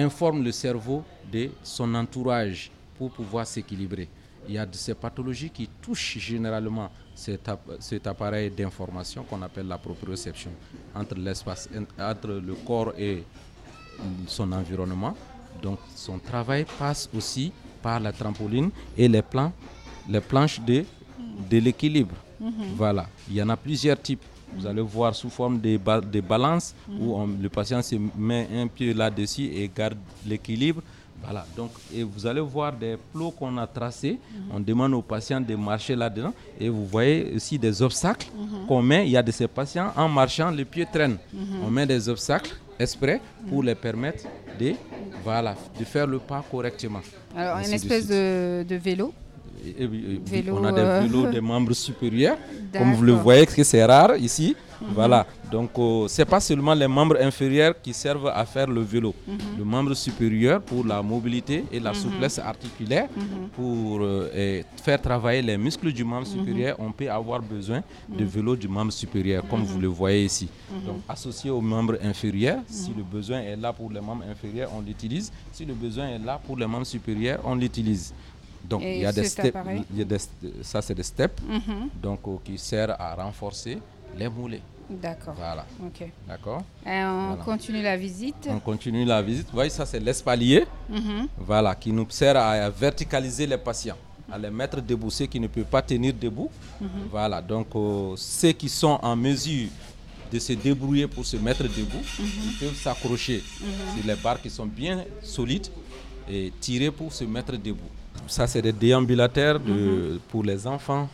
[0.00, 4.08] informe le cerveau de son entourage pour pouvoir s'équilibrer.
[4.48, 9.78] Il y a de ces pathologies qui touchent généralement cet, appareil d'information qu'on appelle la
[9.78, 10.50] proprioception
[10.94, 13.22] entre l'espace, entre le corps et
[14.26, 15.14] son environnement.
[15.62, 19.52] Donc son travail passe aussi par la trampoline et les, plans,
[20.08, 20.84] les planches de
[21.48, 22.14] de l'équilibre.
[22.40, 22.74] Mhm.
[22.76, 23.06] Voilà.
[23.28, 24.22] Il y en a plusieurs types.
[24.56, 25.78] Vous allez voir sous forme de,
[26.12, 30.82] de balance où le patient se met un pied là-dessus et garde l'équilibre.
[31.22, 34.12] Voilà, donc et vous allez voir des plots qu'on a tracés.
[34.32, 34.40] Mhm.
[34.54, 36.32] On demande aux patients de marcher là-dedans.
[36.58, 38.66] Et vous voyez aussi des obstacles mhm.
[38.66, 39.06] qu'on met.
[39.06, 41.18] Il y a de ces patients, en marchant, les pieds traînent.
[41.62, 44.24] On met des obstacles exprès pour les permettre
[44.58, 44.72] de,
[45.22, 47.00] voilà, de faire le pas correctement.
[47.36, 49.12] Alors, une espèce de, de vélo
[50.52, 52.36] on a des euh, vélos des membres supérieurs,
[52.72, 54.56] comme vous le voyez, que c'est rare ici.
[54.80, 54.88] Mhm.
[54.94, 59.14] Voilà, donc euh, c'est pas seulement les membres inférieurs qui servent à faire le vélo.
[59.28, 59.38] Mhm.
[59.58, 61.96] Le membre supérieur pour la mobilité et la mhm.
[61.96, 63.08] souplesse articulaire,
[63.54, 68.56] pour euh, faire travailler les muscles du membre supérieur, on peut avoir besoin de vélo
[68.56, 70.48] du membre supérieur, comme vous le voyez ici.
[70.86, 74.80] Donc associé au membre inférieur, si le besoin est là pour les membres inférieurs, on
[74.80, 75.30] l'utilise.
[75.52, 78.14] Si le besoin est là pour les membres supérieurs, on l'utilise.
[78.64, 79.56] Donc, il y a des steps,
[80.62, 81.88] ça c'est des steps mhm.
[82.02, 83.78] donc, euh, qui servent à renforcer
[84.16, 84.60] les moulets.
[84.90, 85.34] D'accord.
[85.36, 85.64] Voilà.
[85.84, 86.08] Ok.
[86.26, 86.62] D'accord.
[86.84, 88.48] Et on continue la visite.
[88.50, 89.46] On continue la visite.
[89.46, 90.66] Vous voyez, ça c'est l'espalier.
[90.88, 91.28] Mhm.
[91.38, 93.96] Voilà, qui nous sert à verticaliser les patients,
[94.30, 96.50] à les mettre debout, ceux qui ne peuvent pas tenir debout.
[96.80, 96.88] Mhm.
[97.10, 99.68] Voilà, donc euh, ceux qui sont en mesure
[100.32, 103.42] de se débrouiller pour se mettre debout, ils peuvent s'accrocher
[103.96, 105.66] sur les barres qui sont bien solides
[106.28, 107.90] et tirer pour se mettre debout.
[108.26, 110.18] Ça, c'est des déambulateurs de, mhm.
[110.28, 111.08] pour les enfants,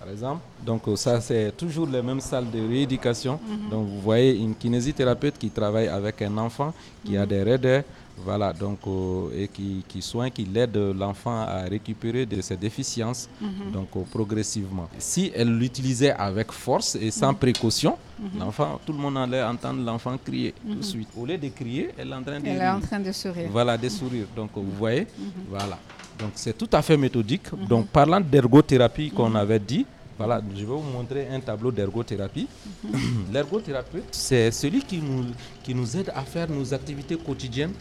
[0.00, 0.40] par exemple.
[0.64, 3.38] Donc, ça, c'est toujours les mêmes salles de rééducation.
[3.46, 3.70] Mhm.
[3.70, 6.72] Donc, vous voyez une kinésithérapeute qui travaille avec un enfant
[7.04, 7.28] qui a mhm.
[7.28, 7.82] des raideurs,
[8.24, 13.28] voilà, donc, euh, et qui, qui soigne, qui l'aide l'enfant à récupérer de ses déficiences,
[13.72, 14.88] donc euh, progressivement.
[14.98, 17.96] Si elle l'utilisait avec force et sans précaution,
[18.38, 21.08] l'enfant, tout le monde allait entendre l'enfant crier tout de suite.
[21.16, 23.48] Au lieu de crier, elle est en train de, elle est en train de sourire.
[23.50, 24.26] Voilà, de sourire.
[24.34, 25.06] Donc, vous voyez,
[25.48, 25.78] voilà.
[26.18, 27.52] Donc c'est tout à fait méthodique.
[27.52, 27.66] Mhm.
[27.66, 29.36] Donc parlant d'ergothérapie qu'on mhm.
[29.36, 32.48] avait dit, voilà, je vais vous montrer un tableau d'ergothérapie.
[32.84, 32.92] Mhm.
[33.32, 35.26] L'ergothérapeute, c'est celui qui nous,
[35.62, 37.72] qui nous aide à faire nos activités quotidiennes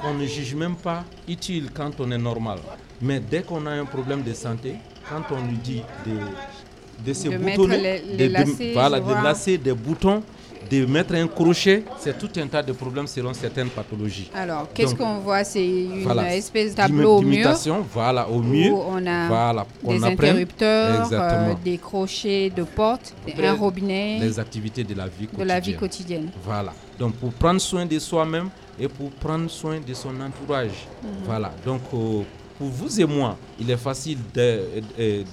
[0.00, 2.58] qu'on ne juge même pas utiles quand on est normal.
[3.02, 4.74] Mais dès qu'on a un problème de santé,
[5.08, 10.22] quand on lui dit de, de se boutonner, de, voilà, de lasser des boutons,
[10.70, 14.30] de mettre un crochet, c'est tout un tas de problèmes selon certaines pathologies.
[14.34, 15.44] Alors, qu'est-ce qu'on voit?
[15.44, 17.48] C'est une espèce de tableau au mur.
[17.92, 18.72] Voilà, au mur.
[18.74, 24.18] Où on a voilà, des interrupteurs, euh, des crochets de porte, un robinet.
[24.20, 25.38] Les activités de la vie quotidienne.
[25.38, 26.30] De la vie quotidienne.
[26.44, 26.72] Voilà.
[26.98, 30.86] Donc, pour prendre soin de soi-même et pour prendre soin de son entourage.
[31.02, 31.08] Mhm.
[31.24, 31.52] Voilà.
[31.64, 32.22] Donc, euh,
[32.58, 34.18] pour vous et moi, il est facile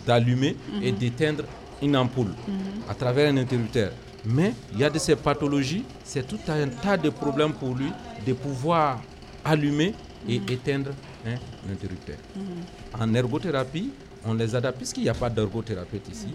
[0.05, 0.97] d'allumer et mhm.
[0.97, 1.43] d'éteindre
[1.81, 2.55] une ampoule mhm.
[2.89, 3.91] à travers un interrupteur.
[4.25, 7.91] Mais il y a de ces pathologies, c'est tout un tas de problèmes pour lui
[8.25, 9.01] de pouvoir
[9.45, 9.93] allumer
[10.27, 10.49] et mhm.
[10.49, 10.91] éteindre
[11.25, 12.17] un interrupteur.
[12.35, 13.01] Mhm.
[13.01, 13.91] En ergothérapie,
[14.25, 16.27] on les adapte, puisqu'il n'y a pas d'ergothérapeute ici.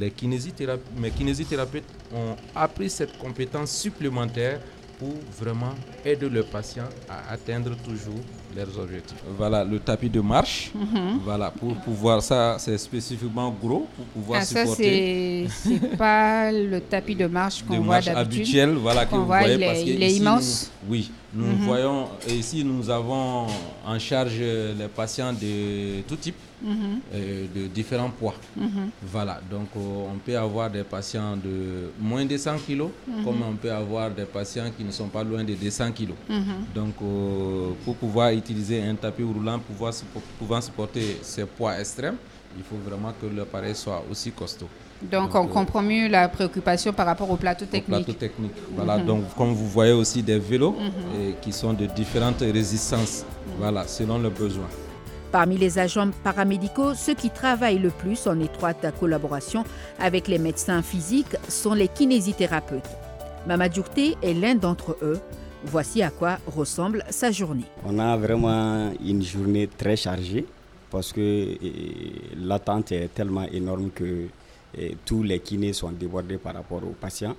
[0.00, 4.60] Les kinésithérapeutes, mes kinésithérapeutes ont appris cette compétence supplémentaire
[4.98, 8.18] pour vraiment aider le patient à atteindre toujours
[8.56, 9.18] leurs objectifs.
[9.36, 10.70] Voilà le tapis de marche.
[10.74, 11.20] Mhm.
[11.24, 15.48] Voilà, pour pouvoir, ça c'est spécifiquement gros pour pouvoir ah, supporter.
[15.48, 18.16] Ça, c'est pas le tapis de marche qu'on voit d'habitude.
[18.16, 19.54] habituel, voilà, que vous voyez.
[19.54, 20.70] Il est, il est immense.
[20.88, 21.64] oui, nous mhm.
[21.66, 23.46] voyons, ici nous avons
[23.84, 26.36] en charge les patients de tout type.
[26.62, 27.00] Mhm.
[27.14, 28.34] Euh, de différents poids.
[28.56, 28.90] Mhm.
[29.02, 32.84] Voilà, donc euh, on peut avoir des patients de moins de 100 kg,
[33.24, 36.12] comme on peut avoir des patients qui ne sont pas loin de 200 kg.
[36.74, 39.92] Donc euh, pour pouvoir utiliser un tapis roulant, pouvoir,
[40.38, 42.16] pouvant supporter ces poids extrêmes,
[42.56, 44.68] il faut vraiment que l'appareil soit aussi costaud.
[45.02, 48.04] Donc, on comprend mieux la préoccupation par rapport au plateau technique.
[48.04, 48.52] plateau technique.
[48.74, 50.76] Voilà, donc comme vous voyez aussi des vélos
[51.42, 53.24] qui sont de différentes résistances,
[53.58, 54.66] voilà, selon le besoin.
[55.32, 59.64] Parmi les agents paramédicaux, ceux qui travaillent le plus en étroite collaboration
[59.98, 62.88] avec les médecins physiques sont les kinésithérapeutes.
[63.46, 65.20] Mamadjourté est l'un d'entre eux.
[65.64, 67.64] Voici à quoi ressemble sa journée.
[67.84, 70.46] On a vraiment une journée très chargée
[70.90, 71.58] parce que
[72.38, 74.28] l'attente est tellement énorme que
[75.04, 77.36] tous les kinés sont débordés par rapport aux patients.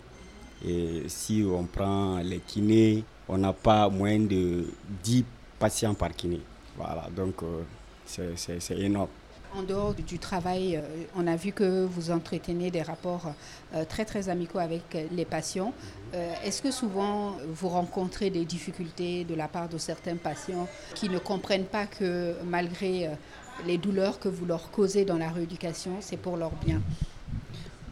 [0.65, 4.65] Et si on prend les kinés, on n'a pas moins de
[5.03, 5.25] 10
[5.59, 6.41] patients par kiné.
[6.75, 9.09] Voilà, donc euh, c'est énorme.
[9.55, 10.81] En dehors du travail, euh,
[11.15, 13.33] on a vu que vous entretenez des rapports
[13.73, 15.73] euh, très très amicaux avec les patients.
[16.43, 21.19] Est-ce que souvent vous rencontrez des difficultés de la part de certains patients qui ne
[21.19, 23.09] comprennent pas que malgré
[23.65, 26.81] les douleurs que vous leur causez dans la rééducation, c'est pour leur bien?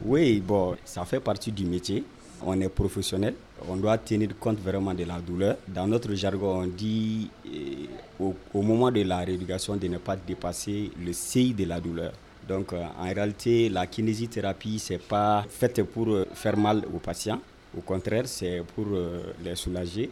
[0.03, 2.03] Oui, bon, ça fait partie du métier
[2.43, 3.33] on est professionnel,
[3.67, 5.57] on doit tenir compte vraiment de la douleur.
[5.67, 10.91] Dans notre jargon, on dit eh, au, moment de la rééducation de ne pas dépasser
[11.03, 12.11] le seuil de la douleur.
[12.47, 16.99] Donc euh, en réalité, la kinésithérapie, ce n'est pas faite pour euh, faire mal aux
[16.99, 17.39] patients.
[17.77, 20.09] Au contraire, c'est pour euh, les soulager.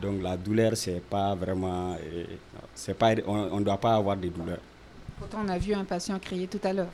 [0.00, 4.58] Donc la douleur, c'est pas vraiment, eh, pas, on ne doit pas avoir de douleur.
[5.24, 6.92] Pourtant, on a vu un patient crier tout à l'heure.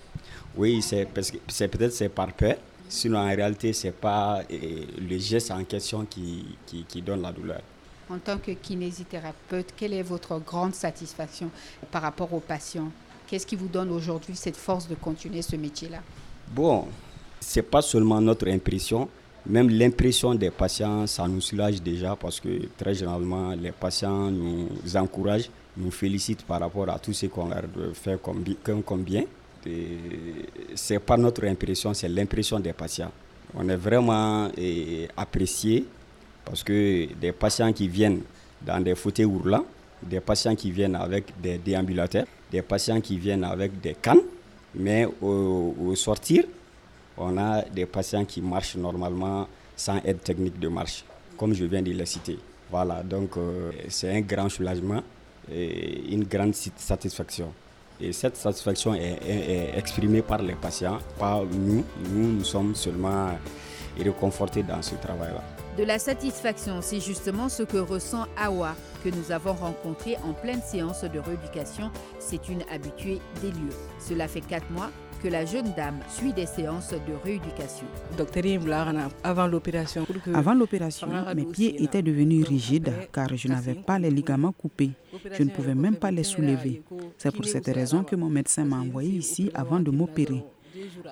[0.56, 2.54] Oui, c'est parce que c'est peut-être c'est par peur.
[2.88, 7.32] Sinon, en réalité, ce n'est pas eh, le geste en question qui, qui, donne la
[7.32, 7.60] douleur.
[8.08, 11.50] En tant que kinésithérapeute, quelle est votre grande satisfaction
[11.90, 12.92] par rapport aux patients
[13.26, 15.98] Qu'est-ce qui vous donne aujourd'hui cette force de continuer ce métier-là?
[16.52, 16.86] Bon,
[17.40, 19.08] ce n'est pas seulement notre impression,
[19.44, 24.68] même l'impression des patients, ça nous soulage déjà parce que très généralement, les patients nous
[24.96, 27.62] encouragent, nous félicitent par rapport à tout ce qu'on leur
[27.94, 29.24] fait comme, bien
[30.74, 33.10] c'est pas notre impression, c'est l'impression des patients.
[33.54, 35.84] On est vraiment eh, apprécié
[36.44, 38.22] parce que des patients qui viennent
[38.62, 39.64] dans des fauteuils roulants,
[40.02, 44.20] des patients qui viennent avec des déambulateurs, des patients qui viennent avec des cannes,
[44.74, 46.44] mais au, sortir,
[47.18, 51.04] on a des patients qui marchent normalement sans aide technique de marche,
[51.36, 52.38] comme je viens de le citer.
[52.70, 55.02] Voilà, donc euh, c'est un grand soulagement
[55.52, 57.52] une grande satisfaction.
[58.00, 61.84] Et cette satisfaction est, exprimée par les patients, pas nous.
[62.10, 63.28] Nous, nous sommes seulement
[63.98, 65.42] réconfortés dans ce travail-là.
[65.76, 70.62] De la satisfaction, c'est justement ce que ressent Awa, que nous avons rencontré en pleine
[70.62, 71.90] séance de rééducation.
[72.18, 73.74] C'est une habituée des lieux.
[73.98, 74.90] Cela fait quatre mois
[75.22, 77.86] que la jeune dame suit des séances de rééducation.
[79.22, 84.52] Avant l'opération, Avant l'opération, mes pieds étaient devenus rigides car je n'avais pas les ligaments
[84.52, 84.90] coupés.
[85.32, 86.82] Je ne pouvais même pas les soulever.
[87.18, 90.42] C'est pour cette raison que mon médecin m'a envoyé ici avant de m'opérer.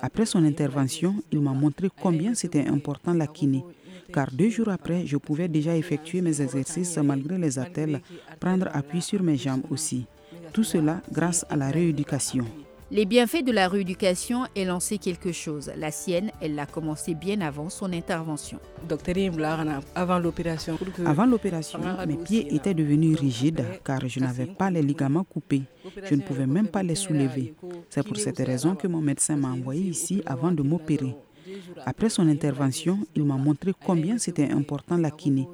[0.01, 3.64] Après son intervention, il m'a montré combien c'était important la kiné,
[4.12, 8.01] car deux jours après, je pouvais déjà effectuer mes exercices malgré les attelles,
[8.40, 10.07] prendre appui sur mes jambes aussi.
[10.53, 12.47] Tout cela grâce à la rééducation.
[12.90, 15.70] Les bienfaits de la rééducation est lancé quelque chose.
[15.77, 18.59] La sienne, elle l'a commencé bien avant son intervention.
[19.94, 25.24] Avant l'opération, avant l'opération, mes pieds étaient devenus rigides car je n'avais pas les ligaments
[25.24, 25.64] coupés.
[26.03, 27.55] Je ne pouvais même pas les soulever.
[27.90, 31.14] C'est pour cette raison que mon médecin m'a envoyé ici avant de m'opérer.
[31.85, 35.46] Après son intervention, il m'a montré combien c'était important la kiné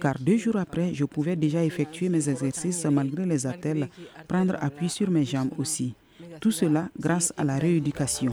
[0.00, 3.88] car deux jours après, je pouvais déjà effectuer mes exercices malgré les attelles,
[4.26, 5.94] prendre appui sur mes jambes aussi.
[6.40, 8.32] Tout cela grâce à la rééducation.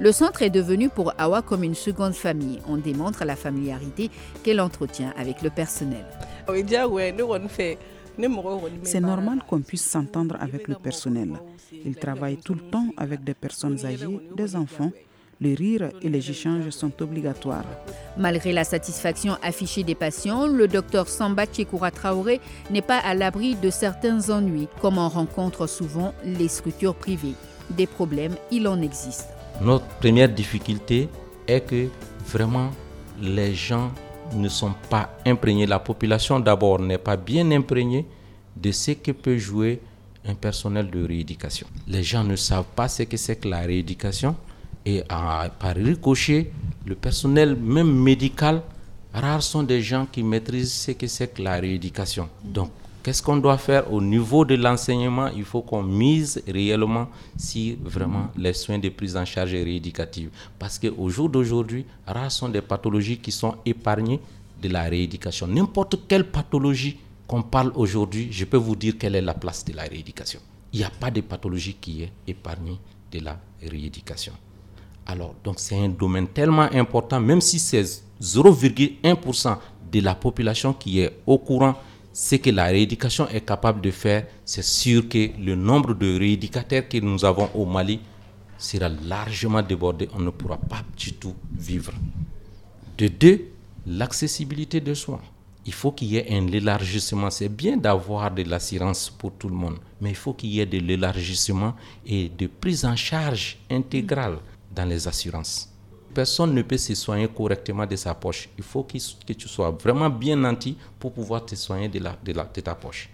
[0.00, 2.58] Le centre est devenu pour Awa comme une seconde famille.
[2.68, 4.10] On démontre la familiarité
[4.42, 6.04] qu'elle entretient avec le personnel.
[8.82, 11.32] C'est normal qu'on puisse s'entendre avec le personnel.
[11.72, 14.92] Ils travaillent tout le temps avec des personnes âgées, des enfants
[15.42, 17.64] le rire et les échanges sont obligatoires.
[18.16, 23.56] Malgré la satisfaction affichée des patients, le docteur Samba Tchekoura Traoré n'est pas à l'abri
[23.56, 27.34] de certains ennuis, comme on rencontre souvent les structures privées.
[27.70, 29.28] Des problèmes, il en existe.
[29.60, 31.08] Notre première difficulté
[31.48, 31.88] est que
[32.26, 32.70] vraiment
[33.20, 33.90] les gens
[34.34, 35.66] ne sont pas imprégnés.
[35.66, 38.06] La population d'abord n'est pas bien imprégnée
[38.56, 39.80] de ce que peut jouer
[40.26, 41.66] un personnel de rééducation.
[41.88, 44.36] Les gens ne savent pas ce que c'est que la rééducation.
[44.84, 46.50] Et à, par ricochet,
[46.84, 48.62] le personnel même médical,
[49.14, 52.28] rares sont des gens qui maîtrisent ce que c'est que la rééducation.
[52.42, 52.70] Donc,
[53.02, 55.28] qu'est-ce qu'on doit faire au niveau de l'enseignement?
[55.28, 60.30] Il faut qu'on mise réellement sur vraiment les soins de prise en charge rééducative.
[60.58, 64.20] Parce qu'au jour d'aujourd'hui, rares sont des pathologies qui sont épargnées
[64.60, 65.46] de la rééducation.
[65.46, 69.72] N'importe quelle pathologie qu'on parle aujourd'hui, je peux vous dire quelle est la place de
[69.72, 70.40] la rééducation.
[70.72, 72.78] Il n'y a pas de pathologie qui est épargnée
[73.12, 74.32] de la rééducation.
[75.06, 77.82] Alors, donc c'est un domaine tellement important, même si c'est
[78.20, 79.56] 0,1%
[79.90, 81.74] de la population qui est au courant
[82.12, 86.86] ce que la rééducation est capable de faire, c'est sûr que le nombre de rééducateurs
[86.88, 88.00] que nous avons au Mali
[88.58, 90.08] sera largement débordé.
[90.14, 91.92] On ne pourra pas du tout vivre.
[92.98, 93.46] De deux,
[93.86, 95.20] l'accessibilité des soins.
[95.64, 97.30] Il faut qu'il y ait un élargissement.
[97.30, 100.66] C'est bien d'avoir de l'assurance pour tout le monde, mais il faut qu'il y ait
[100.66, 101.74] de l'élargissement
[102.04, 104.38] et de prise en charge intégrale
[104.74, 105.68] dans les assurances.
[106.14, 108.48] Personne ne peut se soigner correctement de sa poche.
[108.58, 112.32] Il faut que tu sois vraiment bien nanti pour pouvoir te soigner de, la, de,
[112.32, 113.08] de ta poche.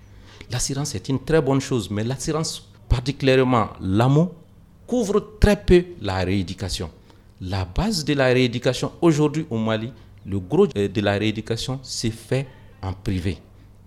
[0.51, 4.33] L'assurance est une très bonne chose, mais l'assurance, particulièrement l'amour,
[4.87, 6.91] couvre très peu la rééducation.
[7.41, 9.93] La base de la rééducation aujourd'hui au Mali,
[10.27, 12.49] le gros de la rééducation s'est fait
[12.83, 13.39] en privé.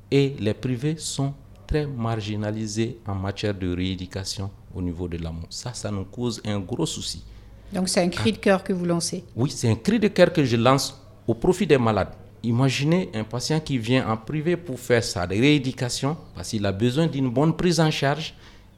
[0.10, 1.34] Et les privés sont
[1.68, 5.48] très marginalisés en matière de rééducation au niveau de l'amour.
[5.50, 7.24] Ça, ça nous cause un gros souci.
[7.74, 10.32] Donc c'est un cri de cœur que vous lancez Oui, c'est un cri de cœur
[10.34, 12.14] que je lance au profit des malades.
[12.44, 17.08] Imaginez un patient qui vient en privé pour faire sa rééducation parce qu'il a besoin
[17.08, 18.34] d'une bonne prise en charge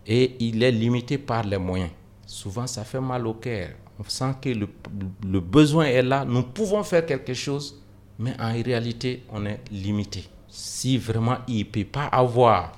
[0.06, 1.90] et il est limité par les moyens.
[2.26, 3.70] Souvent, ça fait mal au cœur.
[4.00, 7.80] On sent que le, besoin est là, nous pouvons faire quelque chose,
[8.20, 10.26] mais en réalité, on est limité.
[10.50, 12.74] Si vraiment il ne peut pas avoir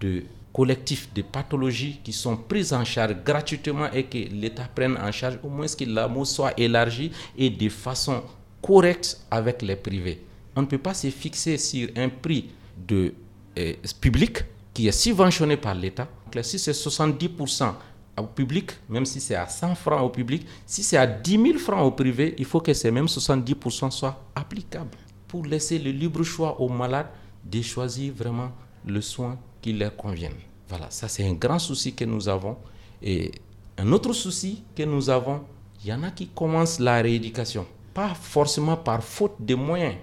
[0.00, 5.10] de collectifs de pathologies qui sont prises en charge gratuitement et que l'État prenne en
[5.10, 8.22] charge, au moins que l'amour soit élargi et de façon
[8.62, 10.22] correcte avec les privés.
[10.54, 12.50] On ne peut pas se fixer sur un prix
[12.88, 13.12] de,
[13.58, 16.08] euh, public qui est subventionné par l'État.
[16.42, 17.74] Si c'est 70%
[18.16, 21.58] au public, même si c'est à 100 francs au public, si c'est à 10 000
[21.58, 24.96] francs au privé, il faut que ces mêmes 70% soient applicables
[25.26, 27.08] pour laisser le libre choix aux malades
[27.44, 28.50] de choisir vraiment
[28.86, 30.34] le soin qui leur convienne.
[30.68, 32.58] Voilà, ça c'est un grand souci que nous avons.
[33.02, 33.32] Et
[33.78, 35.40] un autre souci que nous avons,
[35.82, 39.94] il y en a qui commencent la rééducation, pas forcément par faute de moyens,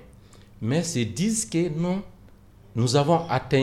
[0.60, 2.02] mais se disent que non,
[2.74, 3.62] nous avons atteint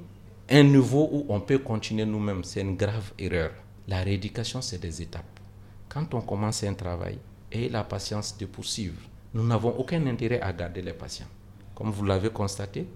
[0.49, 2.45] un niveau où on peut continuer nous-mêmes.
[2.45, 3.51] C'est une grave erreur.
[3.89, 5.41] La rééducation, c'est des étapes.
[5.89, 7.19] Quand on commence un travail,
[7.51, 9.01] ayez la patience de poursuivre.
[9.35, 11.27] Nous n'avons aucun intérêt à garder les patients.
[11.75, 12.87] Comme vous l'avez constaté,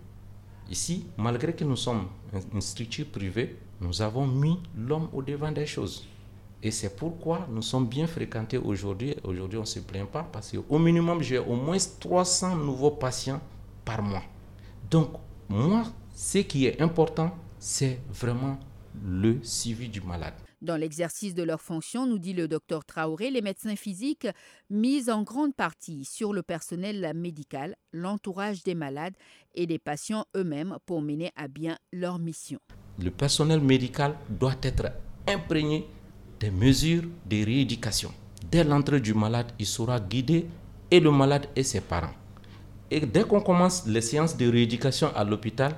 [0.70, 2.06] Ici, malgré que nous sommes
[2.52, 6.06] une structure privée, nous avons mis l'homme au devant des choses.
[6.62, 9.16] Et c'est pourquoi nous sommes bien fréquentés aujourd'hui.
[9.24, 13.40] Aujourd'hui, on ne se plaint pas parce qu'au minimum, j'ai au moins 300 nouveaux patients
[13.84, 14.22] par mois.
[14.88, 15.10] Donc,
[15.48, 15.82] moi,
[16.14, 18.58] ce qui est important, c'est vraiment
[19.04, 20.34] le suivi du malade.
[20.62, 24.28] Dans l'exercice de leurs fonctions, nous dit le docteur Traoré, les médecins physiques
[24.70, 29.16] misent en grande partie sur le personnel médical, l'entourage des malades
[29.56, 32.60] et des patients eux-mêmes pour mener à bien leur mission.
[33.00, 34.92] Le personnel médical doit être
[35.26, 35.88] imprégné
[36.38, 38.12] des mesures de rééducation.
[38.48, 40.46] Dès l'entrée du malade, il sera guidé
[40.92, 42.14] et le malade et ses parents.
[42.88, 45.74] Et dès qu'on commence les séances de rééducation à l'hôpital,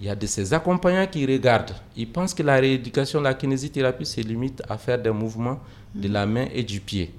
[0.00, 1.74] il y a de ces accompagnants qui regardent.
[1.94, 5.60] Ils pensent que la rééducation, la kinésithérapie se limite à faire des mouvements
[5.94, 7.12] de la main et du pied.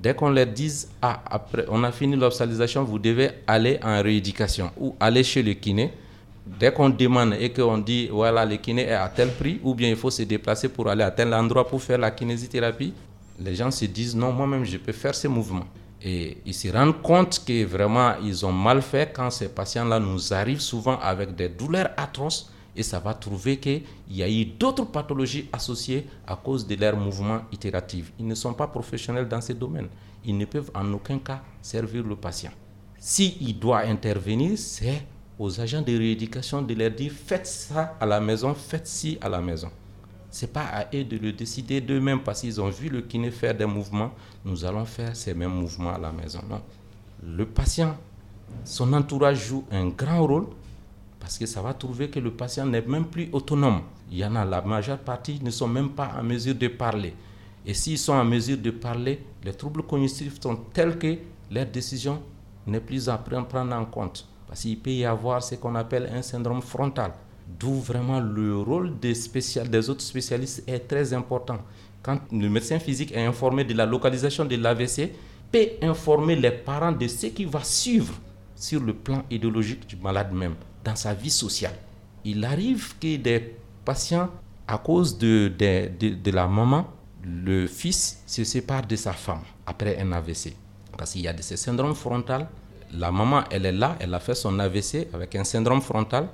[0.00, 4.70] Dès qu'on leur dise, ah, après, on a fini l'obsalisation, vous devez aller en rééducation
[4.78, 5.92] ou aller chez le kiné.
[6.46, 9.88] Dès qu'on demande et qu'on dit, voilà, le kiné est à tel prix, ou bien
[9.88, 12.94] il faut se déplacer pour aller à tel endroit pour faire la kinésithérapie,
[13.40, 15.66] les gens se disent, non, moi-même, je peux faire ces mouvements.
[16.02, 20.32] Et ils se rendent compte que vraiment, ils ont mal fait quand ces patients-là nous
[20.32, 24.84] arrivent souvent avec des douleurs atroces et ça va trouver qu'il y a eu d'autres
[24.84, 28.12] pathologies associées à cause de leurs mouvements itératifs.
[28.20, 29.88] Ils ne sont pas professionnels dans ces domaines.
[30.24, 32.52] Ils ne peuvent en aucun cas servir le patient.
[32.98, 35.02] S'il doit intervenir, c'est
[35.38, 39.28] aux agents de rééducation de leur dire faites ça à la maison, faites ci à
[39.28, 39.70] la maison.
[40.42, 43.54] N'est pas à eux de le décider d'eux-mêmes parce qu'ils ont vu le kiné faire
[43.56, 44.12] des mouvements.
[44.44, 46.40] Nous allons faire ces mêmes mouvements à la maison.
[46.48, 46.60] Non.
[47.24, 47.96] Le patient,
[48.64, 50.46] son entourage joue un grand rôle
[51.18, 53.82] parce que ça va trouver que le patient n'est même plus autonome.
[54.10, 57.14] Il y en a, la majeure partie ne sont même pas en mesure de parler.
[57.66, 61.18] Et s'ils sont en mesure de parler, les troubles cognitifs sont tels que
[61.50, 62.22] leur décision
[62.66, 64.26] n'est plus à prendre en compte.
[64.46, 67.12] Parce qu'il peut y avoir ce qu'on appelle un syndrome frontal.
[67.58, 71.58] D'où vraiment le rôle des, autres spécialistes est très important.
[72.02, 75.12] Quand le médecin physique est informé de la localisation de l'AVC,
[75.50, 78.14] peut informer les parents de ce qui va suivre
[78.54, 81.74] sur le plan idéologique du malade même, dans sa vie sociale.
[82.24, 84.28] Il arrive que des patients,
[84.66, 85.50] à cause de
[86.30, 86.86] la maman,
[87.24, 90.54] le fils se sépare de sa femme après un AVC.
[90.96, 92.44] Parce qu'il y a de ces syndromes frontaux.
[92.92, 96.28] La maman, elle est là, elle a fait son AVC avec un syndrome frontal.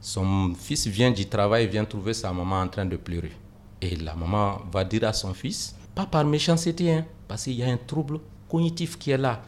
[0.00, 3.32] Son fils vient du travail, vient trouver sa maman en train de pleurer.
[3.80, 7.62] Et la maman va dire à son fils, pas par méchanceté, hein, parce qu'il y
[7.62, 9.42] a un trouble cognitif qui est là.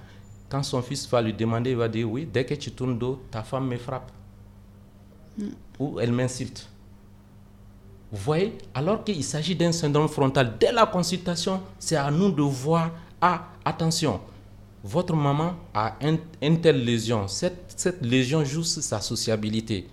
[0.49, 3.23] Quand son fils va lui demander, il va dire, oui, dès que tu tournes dos,
[3.31, 4.11] ta femme me frappe.
[5.39, 5.45] mm.
[5.79, 6.69] ou elle m'insulte.
[8.11, 12.43] Vous voyez Alors qu'il s'agit d'un syndrome frontal, dès la consultation, c'est à nous de
[12.43, 12.91] voir,
[13.21, 14.21] ah, attention,
[14.83, 15.97] votre maman a
[16.41, 19.87] une, telle lésion, cette, cette, lésion joue sur sa sociabilité,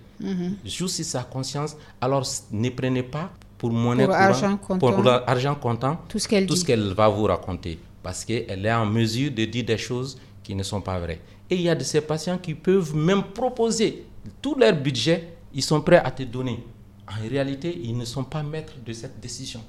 [0.64, 5.54] joue sur sa conscience, alors ne prenez pas pour monnaie pour argent comptant, pour argent
[5.54, 9.64] comptant tout ce qu'elle qu'elle va vous raconter, parce qu'elle est en mesure de dire
[9.64, 11.20] des choses qui ne sont pas vraies.
[11.50, 14.06] Et il y a de ces patients qui peuvent même proposer
[14.42, 16.64] tout leur budget, ils sont prêts à te donner.
[17.08, 19.60] En réalité, ils ne sont pas maîtres de cette décision.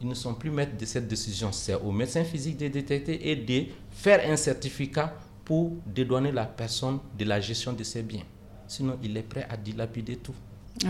[0.00, 1.50] Ils ne sont plus maîtres de cette décision.
[1.52, 5.14] C'est au médecin physique de détecter et de faire un certificat
[5.44, 8.24] pour dédouaner la personne de la gestion de ses biens.
[8.66, 10.34] Sinon, il est prêt à dilapider tout.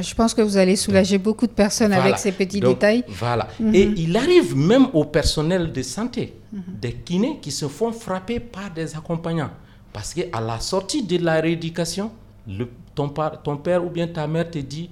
[0.00, 3.04] Je pense que vous allez soulager beaucoup de personnes avec ces petits détails.
[3.08, 3.48] Voilà.
[3.60, 3.74] Mhm.
[3.74, 6.62] Et il arrive même au personnel de santé, mhm.
[6.80, 9.50] des kinés qui se font frapper par des accompagnants.
[9.92, 12.10] Parce qu'à la sortie de la rééducation,
[12.48, 14.90] le, ton, ton père ou bien ta mère te dit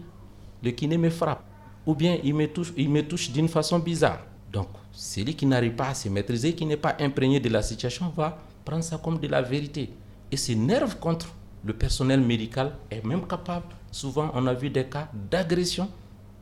[0.62, 1.42] le kiné me frappe.
[1.86, 4.20] Ou bien il me touche, il me touche d'une façon bizarre.
[4.52, 8.12] Donc, celui qui n'arrive pas à se maîtriser, qui n'est pas imprégné de la situation,
[8.14, 9.90] va prendre ça comme de la vérité.
[10.30, 11.34] Et s'énerve contre
[11.64, 15.88] le personnel médical, est même capable, souvent on a vu des cas d'agression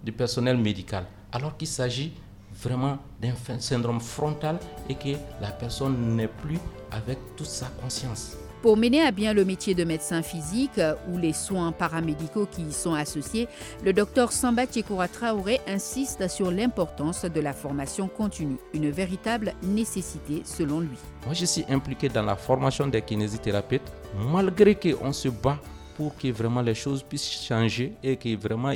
[0.02, 2.12] du personnel médical, alors qu'il s'agit
[2.52, 4.58] vraiment d'un syndrome frontal
[4.88, 6.58] et que la personne n'est plus
[6.90, 8.36] avec toute sa conscience.
[8.62, 12.60] Pour mener à bien le métier de médecin physique euh, ou les soins paramédicaux qui
[12.60, 13.48] y sont associés,
[13.82, 20.42] le docteur Samba Tchekoura Traoré insiste sur l'importance de la formation continue, une véritable nécessité
[20.44, 20.98] selon lui.
[21.24, 23.90] Moi, je suis impliqué dans la formation des kinésithérapeutes,
[24.30, 25.58] malgré qu'on se bat
[25.96, 28.74] pour que vraiment les choses puissent changer et que vraiment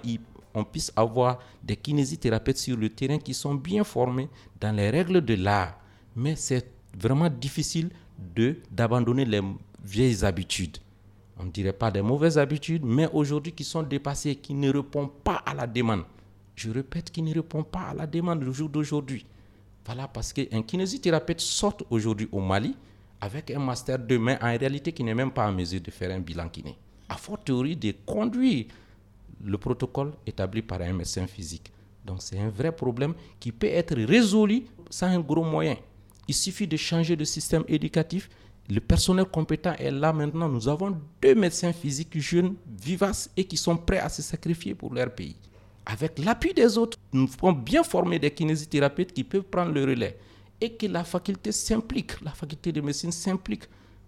[0.54, 5.20] on puisse avoir des kinésithérapeutes sur le terrain qui sont bien formés dans les règles
[5.20, 5.78] de l'art.
[6.16, 7.90] Mais c'est vraiment difficile
[8.70, 9.40] d'abandonner les
[9.84, 10.78] vieilles habitudes.
[11.38, 15.12] On ne dirait pas des mauvaises habitudes, mais aujourd'hui qui sont dépassées, qui ne répondent
[15.22, 16.04] pas à la demande.
[16.54, 19.26] Je répète, qui ne répondent pas à la demande du jour d'aujourd'hui.
[19.84, 22.74] Voilà, parce qu'un kinésithérapeute sort aujourd'hui au Mali
[23.20, 26.10] avec un master de main, en réalité qui n'est même pas en mesure de faire
[26.10, 26.76] un bilan kiné.
[27.08, 28.66] À théorie de conduire
[29.42, 31.70] le protocole établi par un médecin physique.
[32.04, 35.76] Donc c'est un vrai problème qui peut être résolu sans un gros moyen.
[36.28, 38.28] Il suffit de changer de système éducatif,
[38.70, 40.48] le personnel compétent est là maintenant.
[40.48, 44.94] Nous avons deux médecins physiques jeunes, vivaces et qui sont prêts à se sacrifier pour
[44.94, 45.36] leur pays.
[45.86, 50.18] Avec l'appui des autres, nous pouvons bien former des kinésithérapeutes qui peuvent prendre le relais
[50.60, 53.64] et que la faculté s'implique, la faculté de médecine s'implique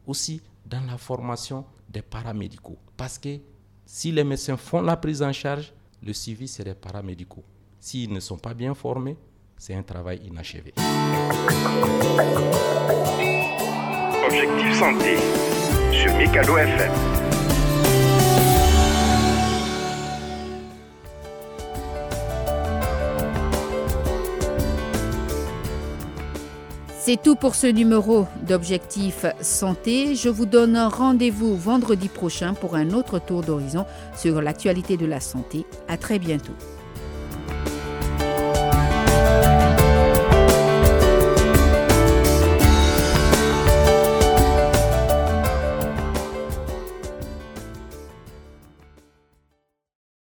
[0.07, 2.79] aussi dans la formation des paramédicaux.
[2.97, 3.39] Parce que
[3.85, 7.45] si les médecins font la prise en charge, le suivi, c'est des paramédicaux.
[7.79, 9.17] S'ils ne sont pas bien formés,
[9.59, 10.73] c'est un travail inachevé.
[14.27, 15.17] Objectif Santé
[15.93, 16.91] sur Mikado FM.
[26.99, 30.17] C'est tout pour ce numéro d'Objectif Santé.
[30.17, 35.21] Je vous donne rendez-vous vendredi prochain pour un autre tour d'horizon sur l'actualité de la
[35.21, 35.67] santé.
[35.87, 36.55] À très bientôt.